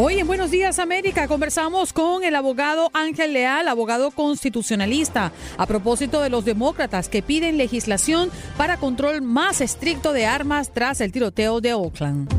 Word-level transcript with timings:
Hoy 0.00 0.20
en 0.20 0.28
Buenos 0.28 0.52
Días 0.52 0.78
América 0.78 1.26
conversamos 1.26 1.92
con 1.92 2.22
el 2.22 2.36
abogado 2.36 2.88
Ángel 2.92 3.32
Leal, 3.32 3.66
abogado 3.66 4.12
constitucionalista, 4.12 5.32
a 5.56 5.66
propósito 5.66 6.20
de 6.20 6.30
los 6.30 6.44
demócratas 6.44 7.08
que 7.08 7.20
piden 7.20 7.58
legislación 7.58 8.30
para 8.56 8.76
control 8.76 9.22
más 9.22 9.60
estricto 9.60 10.12
de 10.12 10.24
armas 10.24 10.70
tras 10.72 11.00
el 11.00 11.10
tiroteo 11.10 11.60
de 11.60 11.74
Oakland. 11.74 12.32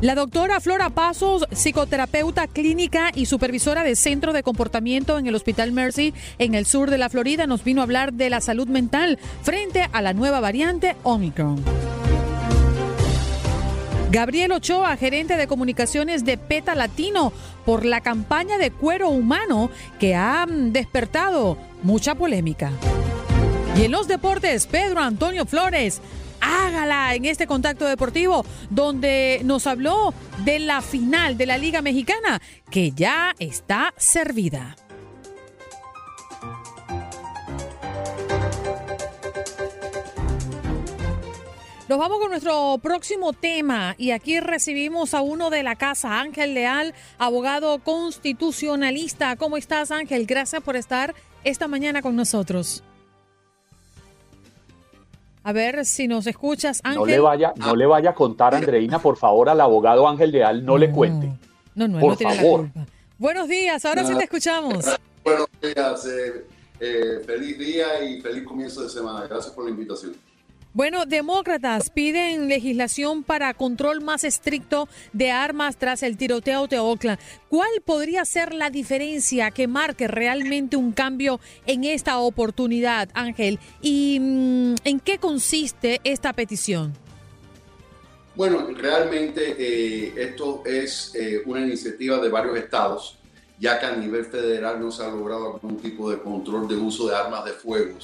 La 0.00 0.16
doctora 0.16 0.58
Flora 0.58 0.90
Pasos, 0.90 1.46
psicoterapeuta 1.52 2.48
clínica 2.48 3.12
y 3.14 3.26
supervisora 3.26 3.84
de 3.84 3.94
centro 3.94 4.32
de 4.32 4.42
comportamiento 4.42 5.18
en 5.18 5.28
el 5.28 5.36
Hospital 5.36 5.70
Mercy 5.70 6.14
en 6.40 6.56
el 6.56 6.66
sur 6.66 6.90
de 6.90 6.98
la 6.98 7.10
Florida, 7.10 7.46
nos 7.46 7.62
vino 7.62 7.80
a 7.80 7.84
hablar 7.84 8.12
de 8.12 8.28
la 8.28 8.40
salud 8.40 8.66
mental 8.66 9.20
frente 9.42 9.88
a 9.92 10.02
la 10.02 10.14
nueva 10.14 10.40
variante 10.40 10.96
Omicron. 11.04 11.62
Gabriel 14.10 14.52
Ochoa, 14.52 14.96
gerente 14.96 15.36
de 15.36 15.46
comunicaciones 15.46 16.24
de 16.24 16.38
PETA 16.38 16.74
Latino, 16.74 17.32
por 17.66 17.84
la 17.84 18.00
campaña 18.00 18.56
de 18.56 18.70
cuero 18.70 19.10
humano 19.10 19.70
que 20.00 20.14
ha 20.14 20.46
mm, 20.46 20.72
despertado 20.72 21.58
mucha 21.82 22.14
polémica. 22.14 22.72
Y 23.76 23.84
en 23.84 23.92
los 23.92 24.08
deportes, 24.08 24.66
Pedro 24.66 25.00
Antonio 25.00 25.44
Flores, 25.44 26.00
hágala 26.40 27.14
en 27.14 27.26
este 27.26 27.46
contacto 27.46 27.84
deportivo, 27.84 28.46
donde 28.70 29.42
nos 29.44 29.66
habló 29.66 30.14
de 30.42 30.58
la 30.58 30.80
final 30.80 31.36
de 31.36 31.46
la 31.46 31.58
Liga 31.58 31.82
Mexicana, 31.82 32.40
que 32.70 32.92
ya 32.92 33.34
está 33.38 33.92
servida. 33.98 34.74
Nos 41.88 41.98
vamos 41.98 42.18
con 42.18 42.28
nuestro 42.30 42.78
próximo 42.82 43.32
tema 43.32 43.94
y 43.96 44.10
aquí 44.10 44.40
recibimos 44.40 45.14
a 45.14 45.22
uno 45.22 45.48
de 45.48 45.62
la 45.62 45.76
casa, 45.76 46.20
Ángel 46.20 46.52
Leal, 46.52 46.92
abogado 47.16 47.78
constitucionalista. 47.78 49.36
¿Cómo 49.36 49.56
estás, 49.56 49.90
Ángel? 49.90 50.26
Gracias 50.26 50.62
por 50.62 50.76
estar 50.76 51.14
esta 51.44 51.66
mañana 51.66 52.02
con 52.02 52.14
nosotros. 52.14 52.84
A 55.42 55.52
ver 55.52 55.86
si 55.86 56.08
nos 56.08 56.26
escuchas, 56.26 56.82
Ángel. 56.84 57.00
No 57.00 57.06
le 57.06 57.20
vaya, 57.20 57.54
no 57.56 57.74
le 57.74 57.86
vaya 57.86 58.10
a 58.10 58.14
contar, 58.14 58.54
Andreina, 58.54 58.98
por 58.98 59.16
favor, 59.16 59.48
al 59.48 59.60
abogado 59.62 60.06
Ángel 60.06 60.30
Leal, 60.30 60.62
no, 60.66 60.76
le 60.76 60.90
cuente. 60.90 61.32
No, 61.74 61.88
no, 61.88 61.96
él 61.96 62.00
Por 62.02 62.10
no 62.10 62.16
tiene 62.18 62.34
favor. 62.34 62.60
la 62.64 62.72
culpa. 62.72 62.92
Buenos 63.16 63.48
días, 63.48 63.82
ahora 63.86 64.04
sí 64.04 64.14
te 64.14 64.24
escuchamos. 64.24 64.84
Buenos 65.24 65.46
días, 65.62 66.06
eh, 66.06 66.46
eh, 66.80 67.22
feliz 67.24 67.58
día 67.58 68.04
y 68.04 68.20
feliz 68.20 68.44
comienzo 68.44 68.82
de 68.82 68.90
semana. 68.90 69.26
Gracias 69.26 69.54
por 69.54 69.64
la 69.64 69.70
invitación. 69.70 70.14
Bueno, 70.74 71.06
demócratas 71.06 71.88
piden 71.88 72.46
legislación 72.46 73.24
para 73.24 73.54
control 73.54 74.02
más 74.02 74.22
estricto 74.22 74.86
de 75.14 75.30
armas 75.30 75.78
tras 75.78 76.02
el 76.02 76.18
tiroteo 76.18 76.66
de 76.66 76.78
Oakland. 76.78 77.18
¿Cuál 77.48 77.70
podría 77.84 78.24
ser 78.26 78.52
la 78.52 78.68
diferencia 78.68 79.50
que 79.50 79.66
marque 79.66 80.08
realmente 80.08 80.76
un 80.76 80.92
cambio 80.92 81.40
en 81.64 81.84
esta 81.84 82.18
oportunidad, 82.18 83.08
Ángel? 83.14 83.58
¿Y 83.80 84.18
mm, 84.20 84.74
en 84.84 85.00
qué 85.00 85.18
consiste 85.18 86.02
esta 86.04 86.34
petición? 86.34 86.92
Bueno, 88.36 88.68
realmente 88.76 89.56
eh, 89.58 90.12
esto 90.16 90.62
es 90.66 91.12
eh, 91.14 91.42
una 91.46 91.60
iniciativa 91.60 92.18
de 92.18 92.28
varios 92.28 92.56
estados, 92.58 93.18
ya 93.58 93.80
que 93.80 93.86
a 93.86 93.96
nivel 93.96 94.26
federal 94.26 94.78
no 94.78 94.92
se 94.92 95.02
ha 95.02 95.08
logrado 95.08 95.54
algún 95.54 95.78
tipo 95.78 96.10
de 96.10 96.18
control 96.18 96.68
de 96.68 96.76
uso 96.76 97.08
de 97.08 97.16
armas 97.16 97.46
de 97.46 97.52
fuego. 97.52 97.98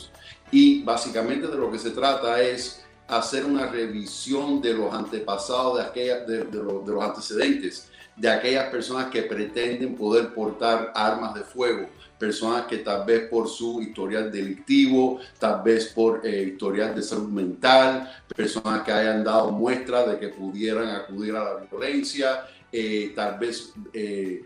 Y 0.50 0.82
básicamente 0.82 1.46
de 1.48 1.56
lo 1.56 1.70
que 1.70 1.78
se 1.78 1.90
trata 1.90 2.40
es 2.40 2.82
hacer 3.08 3.44
una 3.44 3.66
revisión 3.66 4.60
de 4.62 4.74
los 4.74 4.92
antepasados, 4.94 5.78
de, 5.94 6.44
de, 6.44 6.62
los- 6.62 6.86
de 6.86 6.92
los 6.92 7.04
antecedentes, 7.04 7.90
de 8.16 8.30
aquellas 8.30 8.68
personas 8.70 9.10
que 9.10 9.22
pretenden 9.22 9.96
poder 9.96 10.32
portar 10.32 10.92
armas 10.94 11.34
de 11.34 11.42
fuego, 11.42 11.88
personas 12.18 12.66
que 12.66 12.78
tal 12.78 13.04
vez 13.04 13.28
por 13.28 13.48
su 13.48 13.82
historial 13.82 14.30
delictivo, 14.30 15.18
tal 15.38 15.62
vez 15.64 15.86
por 15.88 16.24
eh, 16.24 16.44
historial 16.54 16.94
de 16.94 17.02
salud 17.02 17.28
mental, 17.28 18.08
personas 18.34 18.82
que 18.84 18.92
hayan 18.92 19.24
dado 19.24 19.50
muestra 19.50 20.06
de 20.06 20.18
que 20.20 20.28
pudieran 20.28 20.88
acudir 20.90 21.34
a 21.34 21.44
la 21.44 21.54
violencia, 21.68 22.46
eh, 22.70 23.12
tal 23.16 23.38
vez 23.38 23.72
eh, 23.92 24.44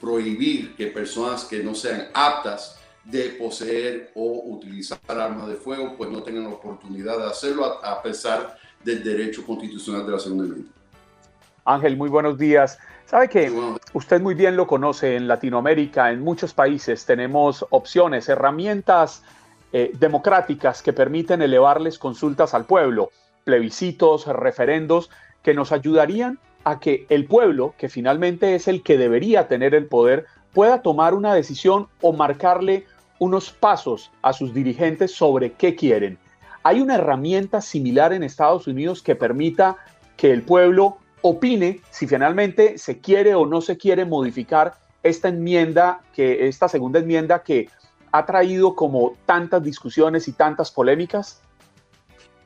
prohibir 0.00 0.74
que 0.74 0.86
personas 0.88 1.44
que 1.44 1.62
no 1.62 1.74
sean 1.74 2.08
aptas 2.14 2.78
de 3.04 3.30
poseer 3.30 4.12
o 4.14 4.44
utilizar 4.46 4.98
armas 5.08 5.48
de 5.48 5.56
fuego, 5.56 5.94
pues 5.96 6.10
no 6.10 6.22
tengan 6.22 6.44
la 6.44 6.50
oportunidad 6.50 7.18
de 7.18 7.26
hacerlo 7.26 7.64
a, 7.64 7.92
a 7.92 8.02
pesar 8.02 8.56
del 8.84 9.02
derecho 9.02 9.44
constitucional 9.44 10.06
de 10.06 10.12
la 10.12 10.18
Segunda 10.18 10.44
Enmienda. 10.44 10.70
Ángel, 11.64 11.96
muy 11.96 12.08
buenos 12.08 12.38
días. 12.38 12.78
Sabe 13.06 13.28
que 13.28 13.52
usted 13.92 14.20
muy 14.20 14.34
bien 14.34 14.56
lo 14.56 14.66
conoce 14.66 15.16
en 15.16 15.28
Latinoamérica, 15.28 16.10
en 16.10 16.22
muchos 16.22 16.54
países 16.54 17.04
tenemos 17.04 17.66
opciones, 17.70 18.28
herramientas 18.28 19.22
eh, 19.72 19.92
democráticas 19.98 20.82
que 20.82 20.92
permiten 20.92 21.42
elevarles 21.42 21.98
consultas 21.98 22.54
al 22.54 22.64
pueblo, 22.64 23.10
plebiscitos, 23.44 24.26
referendos, 24.26 25.10
que 25.42 25.54
nos 25.54 25.72
ayudarían 25.72 26.38
a 26.64 26.78
que 26.78 27.06
el 27.10 27.26
pueblo, 27.26 27.74
que 27.76 27.88
finalmente 27.88 28.54
es 28.54 28.68
el 28.68 28.82
que 28.82 28.96
debería 28.96 29.48
tener 29.48 29.74
el 29.74 29.86
poder, 29.86 30.26
pueda 30.52 30.82
tomar 30.82 31.14
una 31.14 31.34
decisión 31.34 31.88
o 32.00 32.12
marcarle 32.12 32.86
unos 33.22 33.52
pasos 33.52 34.10
a 34.20 34.32
sus 34.32 34.52
dirigentes 34.52 35.14
sobre 35.14 35.52
qué 35.52 35.76
quieren. 35.76 36.18
Hay 36.64 36.80
una 36.80 36.96
herramienta 36.96 37.60
similar 37.60 38.12
en 38.12 38.24
Estados 38.24 38.66
Unidos 38.66 39.00
que 39.00 39.14
permita 39.14 39.76
que 40.16 40.32
el 40.32 40.42
pueblo 40.42 40.96
opine 41.20 41.80
si 41.90 42.08
finalmente 42.08 42.78
se 42.78 42.98
quiere 42.98 43.36
o 43.36 43.46
no 43.46 43.60
se 43.60 43.76
quiere 43.76 44.04
modificar 44.04 44.74
esta 45.04 45.28
enmienda, 45.28 46.00
que 46.12 46.48
esta 46.48 46.66
segunda 46.66 46.98
enmienda 46.98 47.44
que 47.44 47.68
ha 48.10 48.26
traído 48.26 48.74
como 48.74 49.12
tantas 49.24 49.62
discusiones 49.62 50.26
y 50.26 50.32
tantas 50.32 50.72
polémicas. 50.72 51.40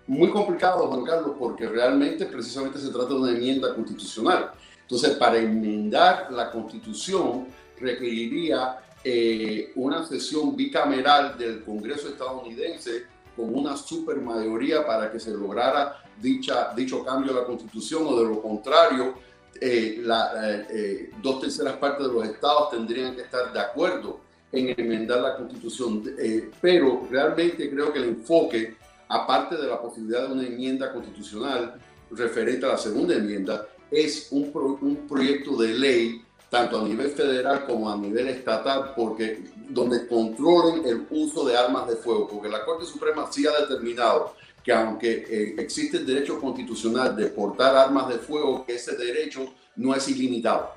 muy 0.06 0.28
complicado, 0.28 0.88
Juan 0.88 1.04
Carlos, 1.04 1.36
porque 1.38 1.66
realmente 1.70 2.26
precisamente 2.26 2.78
se 2.78 2.90
trata 2.90 3.08
de 3.08 3.14
una 3.14 3.30
enmienda 3.30 3.74
constitucional. 3.74 4.50
Entonces, 4.82 5.16
para 5.16 5.38
enmendar 5.38 6.30
la 6.30 6.50
constitución 6.50 7.46
requeriría 7.80 8.78
eh, 9.10 9.72
una 9.76 10.04
sesión 10.04 10.56
bicameral 10.56 11.38
del 11.38 11.62
Congreso 11.64 12.08
estadounidense 12.08 12.92
con 13.36 13.54
una 13.54 13.76
supermayoría 13.76 14.78
para 14.90 15.04
que 15.12 15.20
se 15.20 15.30
lograra 15.30 16.02
dicha, 16.20 16.72
dicho 16.74 17.04
cambio 17.04 17.30
a 17.32 17.40
la 17.40 17.44
constitución 17.44 18.02
o 18.06 18.18
de 18.20 18.24
lo 18.32 18.42
contrario, 18.42 19.14
eh, 19.60 20.00
la, 20.02 20.20
eh, 20.34 20.66
eh, 20.78 21.10
dos 21.22 21.40
terceras 21.40 21.76
partes 21.84 22.06
de 22.06 22.12
los 22.12 22.24
estados 22.24 22.70
tendrían 22.70 23.14
que 23.14 23.22
estar 23.22 23.52
de 23.52 23.60
acuerdo 23.60 24.08
en 24.50 24.74
enmendar 24.76 25.20
la 25.20 25.36
constitución. 25.36 25.90
Eh, 26.18 26.50
pero 26.60 27.06
realmente 27.10 27.70
creo 27.70 27.92
que 27.92 28.00
el 28.00 28.08
enfoque 28.16 28.60
aparte 29.08 29.56
de 29.56 29.68
la 29.68 29.80
posibilidad 29.80 30.26
de 30.26 30.32
una 30.34 30.46
enmienda 30.46 30.92
constitucional 30.92 31.74
referente 32.10 32.66
a 32.66 32.70
la 32.70 32.78
segunda 32.78 33.14
enmienda, 33.14 33.66
es 33.90 34.28
un, 34.32 34.50
pro- 34.52 34.78
un 34.80 35.06
proyecto 35.08 35.56
de 35.56 35.68
ley, 35.68 36.22
tanto 36.50 36.80
a 36.80 36.84
nivel 36.84 37.10
federal 37.10 37.66
como 37.66 37.90
a 37.90 37.96
nivel 37.96 38.28
estatal, 38.28 38.92
porque 38.94 39.50
donde 39.68 40.06
controlen 40.06 40.86
el 40.86 41.06
uso 41.10 41.44
de 41.44 41.56
armas 41.56 41.88
de 41.88 41.96
fuego, 41.96 42.28
porque 42.28 42.48
la 42.48 42.64
Corte 42.64 42.86
Suprema 42.86 43.30
sí 43.30 43.46
ha 43.46 43.60
determinado 43.60 44.34
que 44.62 44.72
aunque 44.72 45.24
eh, 45.28 45.54
existe 45.58 45.98
el 45.98 46.06
derecho 46.06 46.40
constitucional 46.40 47.14
de 47.14 47.26
portar 47.26 47.76
armas 47.76 48.08
de 48.08 48.18
fuego, 48.18 48.64
que 48.66 48.74
ese 48.74 48.96
derecho 48.96 49.54
no 49.76 49.94
es 49.94 50.08
ilimitado 50.08 50.72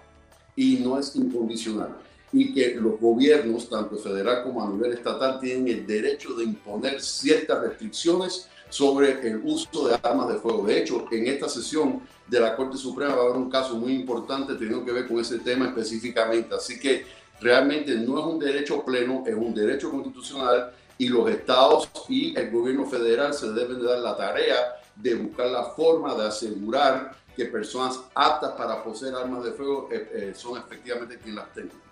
y 0.56 0.78
no 0.78 1.00
es 1.00 1.16
incondicional. 1.16 1.98
Y 2.32 2.54
que 2.54 2.76
los 2.76 3.00
gobiernos, 3.00 3.70
tanto 3.70 3.98
federal 3.98 4.44
como 4.44 4.64
a 4.64 4.70
nivel 4.70 4.94
estatal, 4.94 5.40
tienen 5.40 5.68
el 5.68 5.88
derecho 5.88 6.34
de 6.34 6.44
imponer 6.44 7.02
ciertas 7.02 7.62
restricciones 7.62 8.48
sobre 8.70 9.28
el 9.28 9.42
uso 9.44 9.88
de 9.88 9.98
armas 10.02 10.30
de 10.30 10.36
fuego. 10.36 10.66
De 10.66 10.80
hecho, 10.80 11.06
en 11.12 11.28
esta 11.28 11.50
sesión 11.50 12.02
de 12.28 12.40
la 12.40 12.56
Corte 12.56 12.78
Suprema 12.78 13.16
va 13.16 13.22
a 13.22 13.26
haber 13.26 13.38
un 13.38 13.50
caso 13.50 13.76
muy 13.76 13.94
importante 13.94 14.54
teniendo 14.54 14.86
que 14.86 14.92
ver 14.92 15.08
con 15.08 15.20
ese 15.20 15.40
tema 15.40 15.68
específicamente. 15.68 16.54
Así 16.54 16.80
que 16.80 17.06
realmente 17.42 17.96
no 17.96 18.20
es 18.20 18.26
un 18.26 18.40
derecho 18.40 18.84
pleno, 18.86 19.24
es 19.26 19.36
un 19.36 19.54
derecho 19.54 19.90
constitucional 19.90 20.72
y 20.98 21.08
los 21.08 21.30
estados 21.30 21.90
y 22.08 22.38
el 22.38 22.52
gobierno 22.52 22.86
federal 22.86 23.34
se 23.34 23.52
deben 23.52 23.80
de 23.80 23.86
dar 23.86 24.00
la 24.00 24.16
tarea 24.16 24.58
de 24.96 25.16
buscar 25.16 25.48
la 25.48 25.64
forma 25.64 26.14
de 26.14 26.28
asegurar 26.28 27.16
que 27.36 27.46
personas 27.46 28.02
aptas 28.14 28.52
para 28.52 28.84
poseer 28.84 29.16
armas 29.16 29.46
de 29.46 29.52
fuego 29.54 29.88
eh, 29.92 30.10
eh, 30.14 30.34
son 30.36 30.58
efectivamente 30.58 31.18
quienes 31.18 31.36
las 31.36 31.54
tengan. 31.54 31.89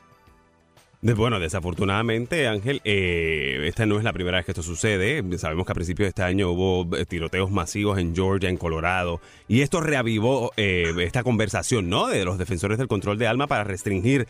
Bueno, 0.99 1.39
desafortunadamente, 1.39 2.47
Ángel, 2.47 2.81
eh, 2.83 3.65
esta 3.67 3.85
no 3.85 3.99
es 3.99 4.03
la 4.03 4.13
primera 4.13 4.37
vez 4.37 4.45
que 4.45 4.51
esto 4.51 4.63
sucede. 4.63 5.23
Sabemos 5.37 5.67
que 5.67 5.71
a 5.71 5.75
principios 5.75 6.05
de 6.05 6.09
este 6.09 6.23
año 6.23 6.49
hubo 6.49 6.97
eh, 6.97 7.05
tiroteos 7.05 7.51
masivos 7.51 7.99
en 7.99 8.15
Georgia, 8.15 8.49
en 8.49 8.57
Colorado, 8.57 9.21
y 9.47 9.61
esto 9.61 9.79
reavivó 9.79 10.51
eh, 10.57 10.91
esta 11.01 11.21
conversación, 11.21 11.87
¿no? 11.87 12.07
De 12.07 12.25
los 12.25 12.39
defensores 12.39 12.79
del 12.79 12.87
control 12.87 13.19
de 13.19 13.27
alma 13.27 13.45
para 13.45 13.63
restringir 13.63 14.27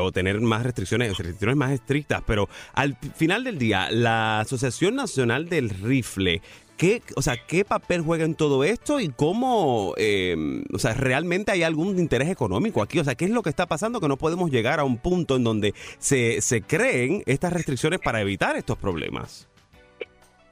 o 0.00 0.10
tener 0.10 0.40
más 0.40 0.62
restricciones, 0.62 1.18
restricciones 1.18 1.56
más 1.56 1.72
estrictas. 1.72 2.22
Pero 2.26 2.48
al 2.72 2.96
final 3.14 3.44
del 3.44 3.58
día, 3.58 3.90
la 3.90 4.40
Asociación 4.40 4.94
Nacional 4.94 5.50
del 5.50 5.68
Rifle 5.68 6.40
¿Qué, 6.76 7.02
o 7.14 7.22
sea, 7.22 7.36
¿qué 7.46 7.64
papel 7.64 8.02
juega 8.02 8.24
en 8.24 8.34
todo 8.34 8.62
esto 8.62 9.00
y 9.00 9.08
cómo, 9.08 9.94
em, 9.96 10.62
o 10.74 10.78
sea, 10.78 10.92
realmente 10.92 11.50
hay 11.50 11.62
algún 11.62 11.98
interés 11.98 12.28
económico 12.28 12.82
aquí? 12.82 12.98
O 12.98 13.04
sea, 13.04 13.14
¿qué 13.14 13.24
es 13.24 13.30
lo 13.30 13.42
que 13.42 13.48
está 13.48 13.66
pasando 13.66 13.98
que 13.98 14.08
no 14.08 14.18
podemos 14.18 14.50
llegar 14.50 14.78
a 14.78 14.84
un 14.84 14.98
punto 14.98 15.36
en 15.36 15.44
donde 15.44 15.74
se, 15.98 16.42
se 16.42 16.60
creen 16.60 17.22
estas 17.24 17.54
restricciones 17.54 18.00
para 18.00 18.20
evitar 18.20 18.56
estos 18.56 18.76
problemas? 18.76 19.48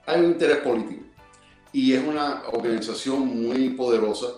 Hay 0.06 0.20
un 0.20 0.30
interés 0.32 0.58
político 0.58 1.02
y 1.72 1.92
es 1.92 2.02
una 2.02 2.44
organización 2.52 3.26
muy 3.42 3.70
poderosa 3.70 4.28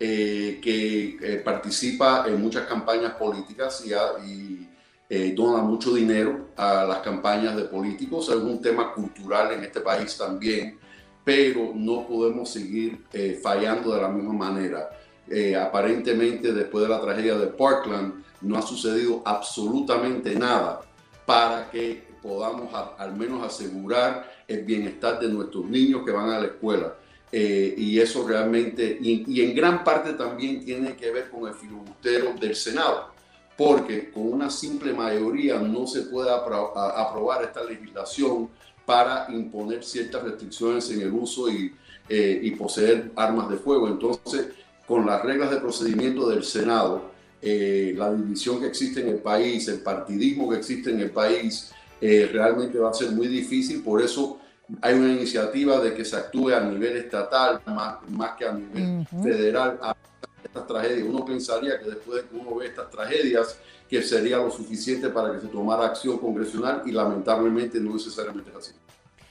eh, 0.00 0.58
que 0.62 1.18
eh, 1.20 1.42
participa 1.44 2.24
en 2.28 2.40
muchas 2.40 2.66
campañas 2.66 3.12
políticas 3.14 3.84
y, 3.84 3.90
y 4.26 4.68
eh, 5.10 5.34
dona 5.36 5.62
mucho 5.62 5.94
dinero 5.94 6.48
a 6.56 6.84
las 6.84 6.98
campañas 7.00 7.56
de 7.56 7.64
políticos. 7.64 8.30
Es 8.30 8.36
un 8.36 8.62
tema 8.62 8.94
cultural 8.94 9.52
en 9.52 9.64
este 9.64 9.80
país 9.80 10.16
también 10.16 10.78
pero 11.26 11.72
no 11.74 12.06
podemos 12.06 12.48
seguir 12.48 13.02
eh, 13.12 13.36
fallando 13.42 13.92
de 13.92 14.00
la 14.00 14.08
misma 14.08 14.32
manera. 14.32 14.88
Eh, 15.28 15.56
aparentemente, 15.56 16.52
después 16.52 16.84
de 16.84 16.88
la 16.88 17.00
tragedia 17.00 17.36
de 17.36 17.48
Parkland, 17.48 18.22
no 18.42 18.56
ha 18.56 18.62
sucedido 18.62 19.22
absolutamente 19.24 20.36
nada 20.36 20.82
para 21.26 21.68
que 21.68 22.00
podamos 22.22 22.72
al 22.96 23.16
menos 23.16 23.42
asegurar 23.42 24.32
el 24.46 24.62
bienestar 24.64 25.18
de 25.18 25.26
nuestros 25.26 25.64
niños 25.64 26.02
que 26.04 26.12
van 26.12 26.30
a 26.30 26.38
la 26.38 26.46
escuela. 26.46 26.94
Eh, 27.32 27.74
y 27.76 27.98
eso 27.98 28.24
realmente, 28.24 28.96
y, 29.00 29.40
en 29.40 29.52
gran 29.52 29.82
parte 29.82 30.12
también 30.12 30.64
tiene 30.64 30.94
que 30.94 31.10
ver 31.10 31.28
con 31.28 31.48
el 31.48 31.54
filibustero 31.54 32.34
del 32.34 32.54
Senado, 32.54 33.10
porque 33.56 34.12
con 34.12 34.32
una 34.32 34.48
simple 34.48 34.92
mayoría 34.92 35.58
no 35.58 35.88
se 35.88 36.02
puede 36.02 36.30
aprobar 36.30 37.42
esta 37.42 37.64
legislación 37.64 38.48
para 38.86 39.26
imponer 39.30 39.84
ciertas 39.84 40.22
restricciones 40.22 40.88
en 40.90 41.02
el 41.02 41.12
uso 41.12 41.50
y, 41.50 41.74
eh, 42.08 42.40
y 42.42 42.52
poseer 42.52 43.10
armas 43.16 43.50
de 43.50 43.56
fuego. 43.56 43.88
Entonces, 43.88 44.46
con 44.86 45.04
las 45.04 45.22
reglas 45.22 45.50
de 45.50 45.56
procedimiento 45.56 46.28
del 46.28 46.44
Senado, 46.44 47.10
eh, 47.42 47.92
la 47.96 48.12
división 48.14 48.60
que 48.60 48.66
existe 48.66 49.00
en 49.00 49.08
el 49.08 49.18
país, 49.18 49.68
el 49.68 49.80
partidismo 49.80 50.48
que 50.48 50.56
existe 50.56 50.90
en 50.90 51.00
el 51.00 51.10
país, 51.10 51.72
eh, 52.00 52.30
realmente 52.32 52.78
va 52.78 52.90
a 52.90 52.94
ser 52.94 53.10
muy 53.10 53.26
difícil. 53.26 53.82
Por 53.82 54.00
eso 54.00 54.38
hay 54.80 54.94
una 54.94 55.12
iniciativa 55.12 55.80
de 55.80 55.92
que 55.92 56.04
se 56.04 56.16
actúe 56.16 56.50
a 56.50 56.60
nivel 56.60 56.96
estatal 56.96 57.60
más, 57.66 57.98
más 58.08 58.36
que 58.36 58.46
a 58.46 58.52
nivel 58.52 59.06
federal 59.22 59.78
a 59.82 59.96
estas 60.44 60.66
tragedias. 60.66 61.06
Uno 61.08 61.24
pensaría 61.24 61.78
que 61.78 61.86
después 61.86 62.22
de 62.22 62.28
que 62.28 62.36
uno 62.36 62.56
ve 62.56 62.66
estas 62.66 62.90
tragedias, 62.90 63.58
que 63.88 64.02
sería 64.02 64.38
lo 64.38 64.50
suficiente 64.50 65.08
para 65.08 65.32
que 65.32 65.40
se 65.40 65.48
tomara 65.48 65.86
acción 65.86 66.18
congresional 66.18 66.82
y 66.86 66.92
lamentablemente 66.92 67.78
no 67.80 67.94
necesariamente 67.94 68.50
es 68.50 68.56
así. 68.56 68.72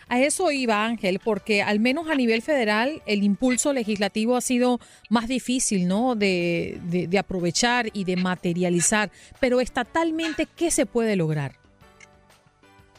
A 0.08 0.22
eso 0.22 0.52
iba 0.52 0.86
Ángel, 0.86 1.20
porque 1.24 1.64
al 1.64 1.80
menos 1.80 2.10
a 2.10 2.16
nivel 2.16 2.42
federal 2.44 3.02
el 3.08 3.24
impulso 3.24 3.74
legislativo 3.74 4.36
ha 4.36 4.42
sido 4.42 4.80
más 5.10 5.28
difícil, 5.28 5.88
¿no? 5.88 6.16
De, 6.16 6.80
de, 6.84 7.18
aprovechar 7.18 7.90
y 7.92 8.04
de 8.04 8.16
materializar. 8.16 9.12
Pero 9.40 9.60
estatalmente, 9.60 10.48
¿qué 10.56 10.70
se 10.70 10.86
puede 10.86 11.16
lograr? 11.16 11.56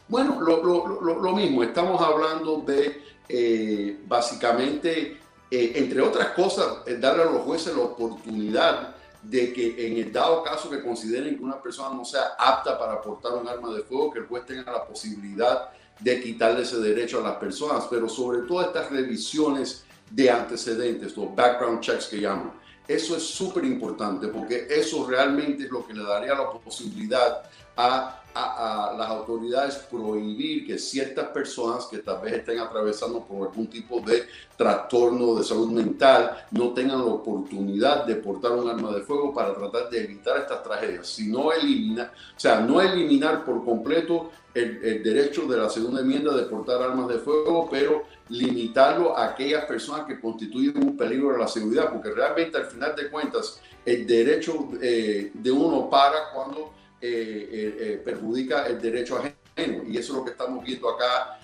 Bueno, 0.09 0.41
lo, 0.41 0.63
lo, 0.63 1.21
lo, 1.21 1.35
mismo. 1.35 1.63
Estamos 1.63 2.01
hablando 2.01 2.61
de 2.67 3.01
eh, 3.29 3.99
básicamente, 4.05 5.17
eh, 5.49 5.71
entre 5.75 6.01
otras 6.01 6.29
cosas, 6.29 6.79
eh, 6.85 6.97
darle 6.97 7.23
a 7.23 7.25
los 7.25 7.41
jueces 7.43 7.73
la 7.73 7.83
oportunidad 7.83 8.95
de 9.29 9.51
que 9.51 9.87
en 9.87 9.97
el 9.97 10.11
dado 10.11 10.41
caso 10.43 10.69
que 10.69 10.81
consideren 10.81 11.37
que 11.37 11.43
una 11.43 11.61
persona 11.61 11.93
no 11.93 12.05
sea 12.05 12.35
apta 12.39 12.79
para 12.79 13.01
portar 13.01 13.33
un 13.33 13.47
arma 13.47 13.73
de 13.73 13.81
fuego, 13.81 14.11
que 14.11 14.19
el 14.19 14.27
juez 14.27 14.45
tenga 14.45 14.71
la 14.71 14.85
posibilidad 14.85 15.69
de 15.99 16.21
quitarle 16.21 16.61
ese 16.61 16.77
derecho 16.77 17.19
a 17.19 17.23
las 17.23 17.37
personas, 17.37 17.85
pero 17.89 18.07
sobre 18.07 18.47
todo 18.47 18.61
estas 18.61 18.89
revisiones 18.89 19.83
de 20.09 20.29
antecedentes, 20.29 21.17
los 21.17 21.35
background 21.35 21.81
checks 21.81 22.05
que 22.05 22.21
llaman. 22.21 22.53
Eso 22.87 23.17
es 23.17 23.23
súper 23.23 23.65
importante 23.65 24.29
porque 24.29 24.67
eso 24.69 25.05
realmente 25.05 25.65
es 25.65 25.71
lo 25.71 25.85
que 25.85 25.93
le 25.93 26.03
daría 26.03 26.33
la 26.33 26.49
posibilidad 26.49 27.43
a 27.75 28.23
a, 28.37 28.95
las 28.97 29.09
autoridades 29.09 29.75
prohibir 29.89 30.65
que 30.65 30.77
ciertas 30.77 31.27
personas 31.29 31.85
que 31.85 31.99
tal 31.99 32.21
vez 32.21 32.33
estén 32.33 32.59
atravesando 32.59 33.23
por 33.23 33.47
algún 33.47 33.67
tipo 33.67 33.99
de 34.01 34.27
trastorno 34.55 35.35
de 35.35 35.43
salud 35.43 35.71
mental 35.71 36.45
no 36.51 36.73
tengan 36.73 36.99
la 36.99 37.13
oportunidad 37.13 38.05
de 38.05 38.15
portar 38.15 38.51
un 38.51 38.69
arma 38.69 38.91
de 38.91 39.01
fuego 39.01 39.33
para 39.33 39.53
tratar 39.53 39.89
de 39.89 40.03
evitar 40.03 40.37
estas 40.37 40.63
tragedias, 40.63 41.07
sino 41.07 41.51
eliminar, 41.51 42.11
o 42.35 42.39
sea, 42.39 42.59
no 42.59 42.81
eliminar 42.81 43.45
por 43.45 43.63
completo 43.63 44.31
el, 44.53 45.03
derecho 45.03 45.45
de 45.45 45.57
la 45.57 45.69
segunda 45.69 46.01
enmienda 46.01 46.35
de 46.35 46.43
portar 46.43 46.81
armas 46.81 47.07
de 47.09 47.19
fuego, 47.19 47.67
pero 47.69 48.03
limitarlo 48.29 49.15
a 49.15 49.27
aquellas 49.27 49.65
personas 49.65 50.05
que 50.07 50.19
constituyen 50.19 50.77
un 50.77 50.97
peligro 50.97 51.35
a 51.35 51.37
la 51.37 51.47
seguridad, 51.47 51.91
porque 51.91 52.11
realmente 52.11 52.57
al 52.57 52.65
final 52.65 52.95
de 52.95 53.09
cuentas 53.09 53.61
el 53.85 54.05
derecho 54.05 54.69
eh, 54.81 55.31
de 55.33 55.51
uno 55.51 55.89
para 55.89 56.31
cuando 56.33 56.73
perjudica 56.99 58.67
el 58.67 58.81
derecho 58.81 59.17
ajeno. 59.17 59.83
Y 59.87 59.97
eso 59.97 60.13
es 60.13 60.19
lo 60.19 60.25
que 60.25 60.31
estamos 60.31 60.63
viendo 60.63 60.89
acá 60.89 61.39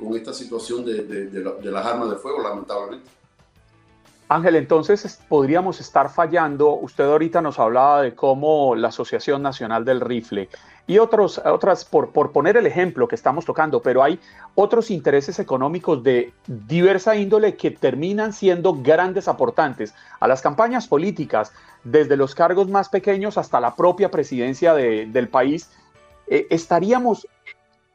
con 0.00 0.16
esta 0.16 0.32
situación 0.32 0.84
de, 0.84 1.04
de, 1.04 1.70
las 1.70 1.86
armas 1.86 2.10
de 2.10 2.16
fuego, 2.16 2.42
lamentablemente. 2.42 3.08
Ángel, 4.28 4.56
entonces 4.56 5.20
podríamos 5.28 5.78
estar 5.80 6.08
fallando. 6.08 6.74
Usted 6.74 7.04
ahorita 7.04 7.42
nos 7.42 7.58
hablaba 7.58 8.02
de 8.02 8.14
cómo 8.14 8.74
la 8.74 8.88
Asociación 8.88 9.42
Nacional 9.42 9.84
del 9.84 10.00
Rifle 10.00 10.48
y 10.86 10.98
otros, 10.98 11.40
otras, 11.44 11.84
por, 11.84 12.10
poner 12.32 12.56
el 12.56 12.66
ejemplo 12.66 13.06
que 13.06 13.14
estamos 13.14 13.44
tocando, 13.44 13.80
pero 13.80 14.02
hay 14.02 14.18
otros 14.54 14.90
intereses 14.90 15.38
económicos 15.38 16.02
de 16.02 16.32
diversa 16.46 17.14
índole 17.14 17.56
que 17.56 17.70
terminan 17.70 18.32
siendo 18.32 18.74
grandes 18.74 19.28
aportantes 19.28 19.94
a 20.18 20.26
las 20.26 20.42
campañas 20.42 20.88
políticas, 20.88 21.52
desde 21.84 22.16
los 22.16 22.34
cargos 22.34 22.68
más 22.68 22.88
pequeños 22.88 23.38
hasta 23.38 23.60
la 23.60 23.74
propia 23.74 24.10
presidencia 24.10 24.74
del 24.74 25.28
país. 25.28 25.70
Eh, 26.26 26.46
estaríamos 26.50 27.26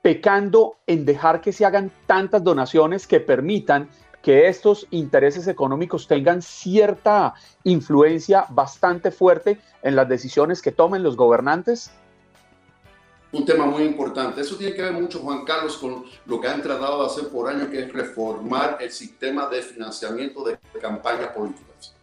pecando 0.01 0.77
en 0.87 1.05
dejar 1.05 1.41
que 1.41 1.51
se 1.51 1.65
hagan 1.65 1.91
tantas 2.05 2.43
donaciones 2.43 3.07
que 3.07 3.19
permitan 3.19 3.89
que 4.21 4.47
estos 4.47 4.87
intereses 4.91 5.47
económicos 5.47 6.07
tengan 6.07 6.41
cierta 6.41 7.33
influencia 7.63 8.45
bastante 8.49 9.11
fuerte 9.11 9.59
en 9.83 9.95
las 9.95 10.09
decisiones 10.09 10.61
que 10.61 10.71
tomen 10.71 11.03
los 11.03 11.15
gobernantes? 11.15 11.91
Un 13.31 13.45
tema 13.45 13.65
muy 13.65 13.83
importante. 13.83 14.41
Eso 14.41 14.55
tiene 14.55 14.73
que 14.73 14.81
ver 14.81 14.93
mucho, 14.93 15.19
Juan 15.19 15.43
Carlos, 15.43 15.77
con 15.77 16.05
lo 16.25 16.39
que 16.39 16.47
han 16.47 16.61
tratado 16.61 17.01
de 17.01 17.07
hacer 17.07 17.27
por 17.29 17.49
años, 17.49 17.67
que 17.69 17.79
es 17.79 17.91
reformar 17.91 18.77
el 18.79 18.91
sistema 18.91 19.47
de 19.47 19.61
financiamiento 19.61 20.43
de 20.43 20.57
campañas 20.79 21.29
políticas, 21.29 21.93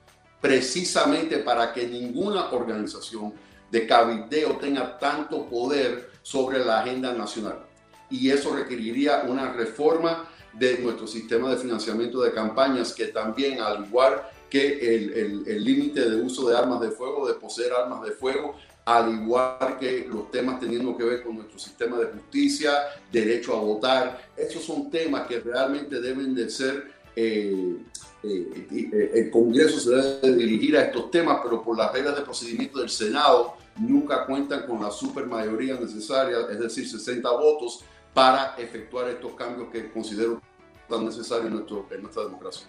precisamente 0.40 1.38
para 1.38 1.73
que 1.73 1.87
ninguna 1.87 2.50
organización 2.50 3.33
de 3.71 3.87
cabildeo 3.87 4.57
tenga 4.59 4.99
tanto 4.99 5.47
poder 5.47 6.11
sobre 6.23 6.64
la 6.64 6.81
agenda 6.81 7.12
nacional. 7.12 7.64
Y 8.11 8.31
eso 8.31 8.54
requeriría 8.54 9.25
una 9.26 9.52
reforma 9.52 10.28
de 10.52 10.78
nuestro 10.78 11.07
sistema 11.07 11.50
de 11.50 11.57
financiamiento 11.57 12.21
de 12.21 12.33
campañas, 12.33 12.93
que 12.93 13.07
también, 13.07 13.61
al 13.61 13.87
igual 13.87 14.23
que 14.49 14.95
el 14.95 15.64
límite 15.64 16.09
de 16.09 16.23
uso 16.23 16.49
de 16.49 16.57
armas 16.57 16.81
de 16.81 16.90
fuego, 16.90 17.26
de 17.26 17.35
poseer 17.35 17.73
armas 17.73 18.02
de 18.02 18.12
fuego, 18.12 18.54
al 18.85 19.14
igual 19.14 19.79
que 19.79 20.07
los 20.09 20.31
temas 20.31 20.61
teniendo 20.61 20.97
que 20.97 21.05
ver 21.05 21.23
con 21.23 21.37
nuestro 21.37 21.59
sistema 21.59 21.99
de 21.99 22.07
justicia, 22.07 22.73
derecho 23.11 23.57
a 23.57 23.61
votar. 23.61 24.29
Esos 24.37 24.62
son 24.62 24.91
temas 24.91 25.26
que 25.26 25.41
realmente 25.41 26.00
deben 26.00 26.35
de 26.35 26.50
ser, 26.50 26.93
eh, 27.17 27.76
eh, 28.23 28.69
eh, 28.71 29.11
el 29.14 29.31
Congreso 29.31 29.81
se 29.81 29.91
debe 29.91 30.37
dirigir 30.37 30.76
a 30.76 30.83
estos 30.83 31.11
temas, 31.11 31.41
pero 31.43 31.62
por 31.62 31.79
las 31.79 31.93
reglas 31.93 32.17
de 32.17 32.23
procedimiento 32.23 32.79
del 32.79 32.91
Senado 32.91 33.55
nunca 33.79 34.26
cuentan 34.26 34.67
con 34.67 34.83
la 34.83 34.91
supermayoría 34.91 35.75
necesaria, 35.75 36.38
es 36.50 36.59
decir, 36.59 36.88
60 36.88 37.31
votos, 37.31 37.85
para 38.12 38.55
efectuar 38.59 39.09
estos 39.09 39.35
cambios 39.35 39.69
que 39.71 39.91
considero 39.91 40.41
tan 40.88 41.05
necesarios 41.05 41.47
en, 41.47 42.03
nuestra 42.03 42.25
democracia. 42.25 42.67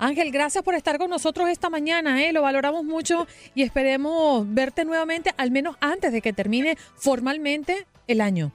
Ángel, 0.00 0.32
gracias 0.32 0.64
por 0.64 0.74
estar 0.74 0.96
con 0.96 1.10
nosotros 1.10 1.50
esta 1.50 1.68
mañana, 1.68 2.24
¿eh? 2.24 2.32
lo 2.32 2.40
valoramos 2.40 2.84
mucho 2.84 3.26
y 3.54 3.62
esperemos 3.62 4.46
verte 4.48 4.86
nuevamente, 4.86 5.34
al 5.36 5.50
menos 5.50 5.76
antes 5.78 6.10
de 6.10 6.22
que 6.22 6.32
termine 6.32 6.78
formalmente 6.96 7.86
el 8.06 8.22
año. 8.22 8.50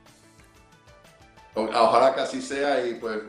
Ojalá 1.53 2.15
que 2.15 2.21
así 2.21 2.41
sea 2.41 2.85
y 2.87 2.95
pues 2.95 3.19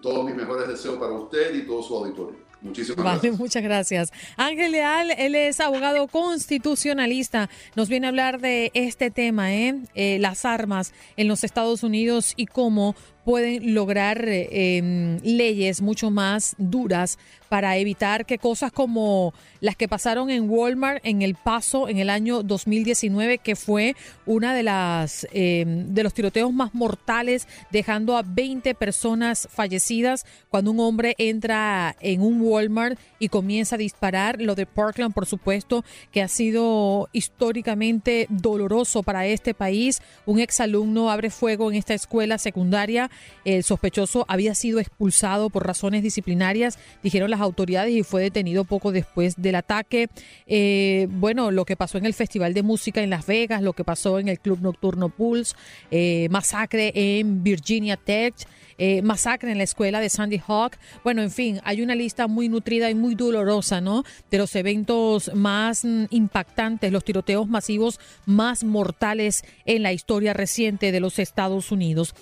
todos 0.00 0.24
mis 0.24 0.36
mejores 0.36 0.68
deseos 0.68 0.96
para 0.96 1.10
usted 1.12 1.56
y 1.56 1.66
todo 1.66 1.82
su 1.82 1.96
auditorio. 1.96 2.46
Muchísimas 2.62 3.04
vale, 3.04 3.32
muchas 3.32 3.62
gracias. 3.64 4.12
Ángel 4.36 4.70
Leal, 4.70 5.10
él 5.10 5.34
es 5.34 5.58
abogado 5.58 6.06
constitucionalista. 6.06 7.50
Nos 7.74 7.88
viene 7.88 8.06
a 8.06 8.10
hablar 8.10 8.40
de 8.40 8.70
este 8.74 9.10
tema, 9.10 9.52
¿eh? 9.52 9.74
Eh, 9.94 10.18
las 10.20 10.44
armas 10.44 10.92
en 11.16 11.26
los 11.26 11.42
Estados 11.42 11.82
Unidos 11.82 12.32
y 12.36 12.46
cómo 12.46 12.94
pueden 13.26 13.74
lograr 13.74 14.28
eh, 14.28 14.76
em, 14.78 15.18
leyes 15.24 15.82
mucho 15.82 16.12
más 16.12 16.54
duras 16.58 17.18
para 17.48 17.76
evitar 17.76 18.24
que 18.24 18.38
cosas 18.38 18.70
como 18.70 19.34
las 19.60 19.74
que 19.74 19.88
pasaron 19.88 20.30
en 20.30 20.48
Walmart 20.48 21.04
en 21.04 21.22
El 21.22 21.34
Paso 21.34 21.88
en 21.88 21.98
el 21.98 22.08
año 22.08 22.44
2019, 22.44 23.38
que 23.38 23.56
fue 23.56 23.96
una 24.26 24.54
de 24.54 24.62
las 24.62 25.26
em, 25.32 25.92
de 25.92 26.04
los 26.04 26.14
tiroteos 26.14 26.52
más 26.52 26.72
mortales, 26.72 27.48
dejando 27.72 28.16
a 28.16 28.22
20 28.22 28.76
personas 28.76 29.48
fallecidas 29.50 30.24
cuando 30.48 30.70
un 30.70 30.78
hombre 30.78 31.16
entra 31.18 31.96
en 32.00 32.22
un 32.22 32.40
Walmart 32.40 32.96
y 33.18 33.28
comienza 33.28 33.74
a 33.74 33.78
disparar. 33.78 34.40
Lo 34.40 34.54
de 34.54 34.66
Parkland, 34.66 35.12
por 35.12 35.26
supuesto, 35.26 35.84
que 36.12 36.22
ha 36.22 36.28
sido 36.28 37.08
históricamente 37.12 38.26
doloroso 38.28 39.02
para 39.02 39.26
este 39.26 39.52
país. 39.52 40.00
Un 40.26 40.38
exalumno 40.38 41.10
abre 41.10 41.30
fuego 41.30 41.72
en 41.72 41.76
esta 41.76 41.94
escuela 41.94 42.38
secundaria 42.38 43.10
el 43.44 43.62
sospechoso 43.62 44.24
había 44.28 44.54
sido 44.54 44.80
expulsado 44.80 45.50
por 45.50 45.66
razones 45.66 46.02
disciplinarias, 46.02 46.78
dijeron 47.02 47.30
las 47.30 47.40
autoridades, 47.40 47.94
y 47.94 48.02
fue 48.02 48.22
detenido 48.22 48.64
poco 48.64 48.92
después 48.92 49.34
del 49.36 49.54
ataque. 49.54 50.08
Eh, 50.46 51.06
bueno, 51.10 51.50
lo 51.50 51.64
que 51.64 51.76
pasó 51.76 51.98
en 51.98 52.06
el 52.06 52.14
Festival 52.14 52.54
de 52.54 52.62
Música 52.62 53.02
en 53.02 53.10
Las 53.10 53.26
Vegas, 53.26 53.62
lo 53.62 53.72
que 53.72 53.84
pasó 53.84 54.18
en 54.18 54.28
el 54.28 54.40
Club 54.40 54.60
Nocturno 54.60 55.08
Pulse, 55.08 55.54
eh, 55.90 56.28
masacre 56.30 56.92
en 56.94 57.42
Virginia 57.42 57.96
Tech. 57.96 58.34
Eh, 58.78 59.00
masacre 59.00 59.50
en 59.50 59.58
la 59.58 59.64
escuela 59.64 60.00
de 60.00 60.10
Sandy 60.10 60.40
Hawk. 60.46 60.76
Bueno, 61.02 61.22
en 61.22 61.30
fin, 61.30 61.60
hay 61.64 61.80
una 61.80 61.94
lista 61.94 62.26
muy 62.26 62.48
nutrida 62.48 62.90
y 62.90 62.94
muy 62.94 63.14
dolorosa, 63.14 63.80
¿no? 63.80 64.04
De 64.30 64.38
los 64.38 64.54
eventos 64.54 65.34
más 65.34 65.84
mm, 65.84 66.04
impactantes, 66.10 66.92
los 66.92 67.04
tiroteos 67.04 67.48
masivos 67.48 67.98
más 68.26 68.64
mortales 68.64 69.44
en 69.64 69.82
la 69.82 69.92
historia 69.92 70.34
reciente 70.34 70.92
de 70.92 71.00
los 71.00 71.18
Estados 71.18 71.72
Unidos. 71.72 72.14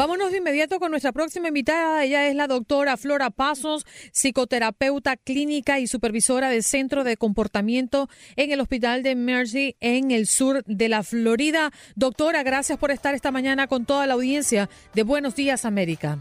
Vámonos 0.00 0.32
de 0.32 0.38
inmediato 0.38 0.80
con 0.80 0.92
nuestra 0.92 1.12
próxima 1.12 1.48
invitada. 1.48 2.02
Ella 2.02 2.26
es 2.26 2.34
la 2.34 2.46
doctora 2.46 2.96
Flora 2.96 3.28
Pasos, 3.28 3.84
psicoterapeuta 4.12 5.18
clínica 5.18 5.78
y 5.78 5.86
supervisora 5.86 6.48
del 6.48 6.62
Centro 6.62 7.04
de 7.04 7.18
Comportamiento 7.18 8.08
en 8.34 8.50
el 8.50 8.62
Hospital 8.62 9.02
de 9.02 9.14
Mercy 9.14 9.76
en 9.78 10.10
el 10.10 10.26
sur 10.26 10.64
de 10.64 10.88
la 10.88 11.02
Florida. 11.02 11.70
Doctora, 11.96 12.42
gracias 12.42 12.78
por 12.78 12.92
estar 12.92 13.14
esta 13.14 13.30
mañana 13.30 13.66
con 13.66 13.84
toda 13.84 14.06
la 14.06 14.14
audiencia 14.14 14.70
de 14.94 15.02
Buenos 15.02 15.34
Días 15.34 15.66
América. 15.66 16.16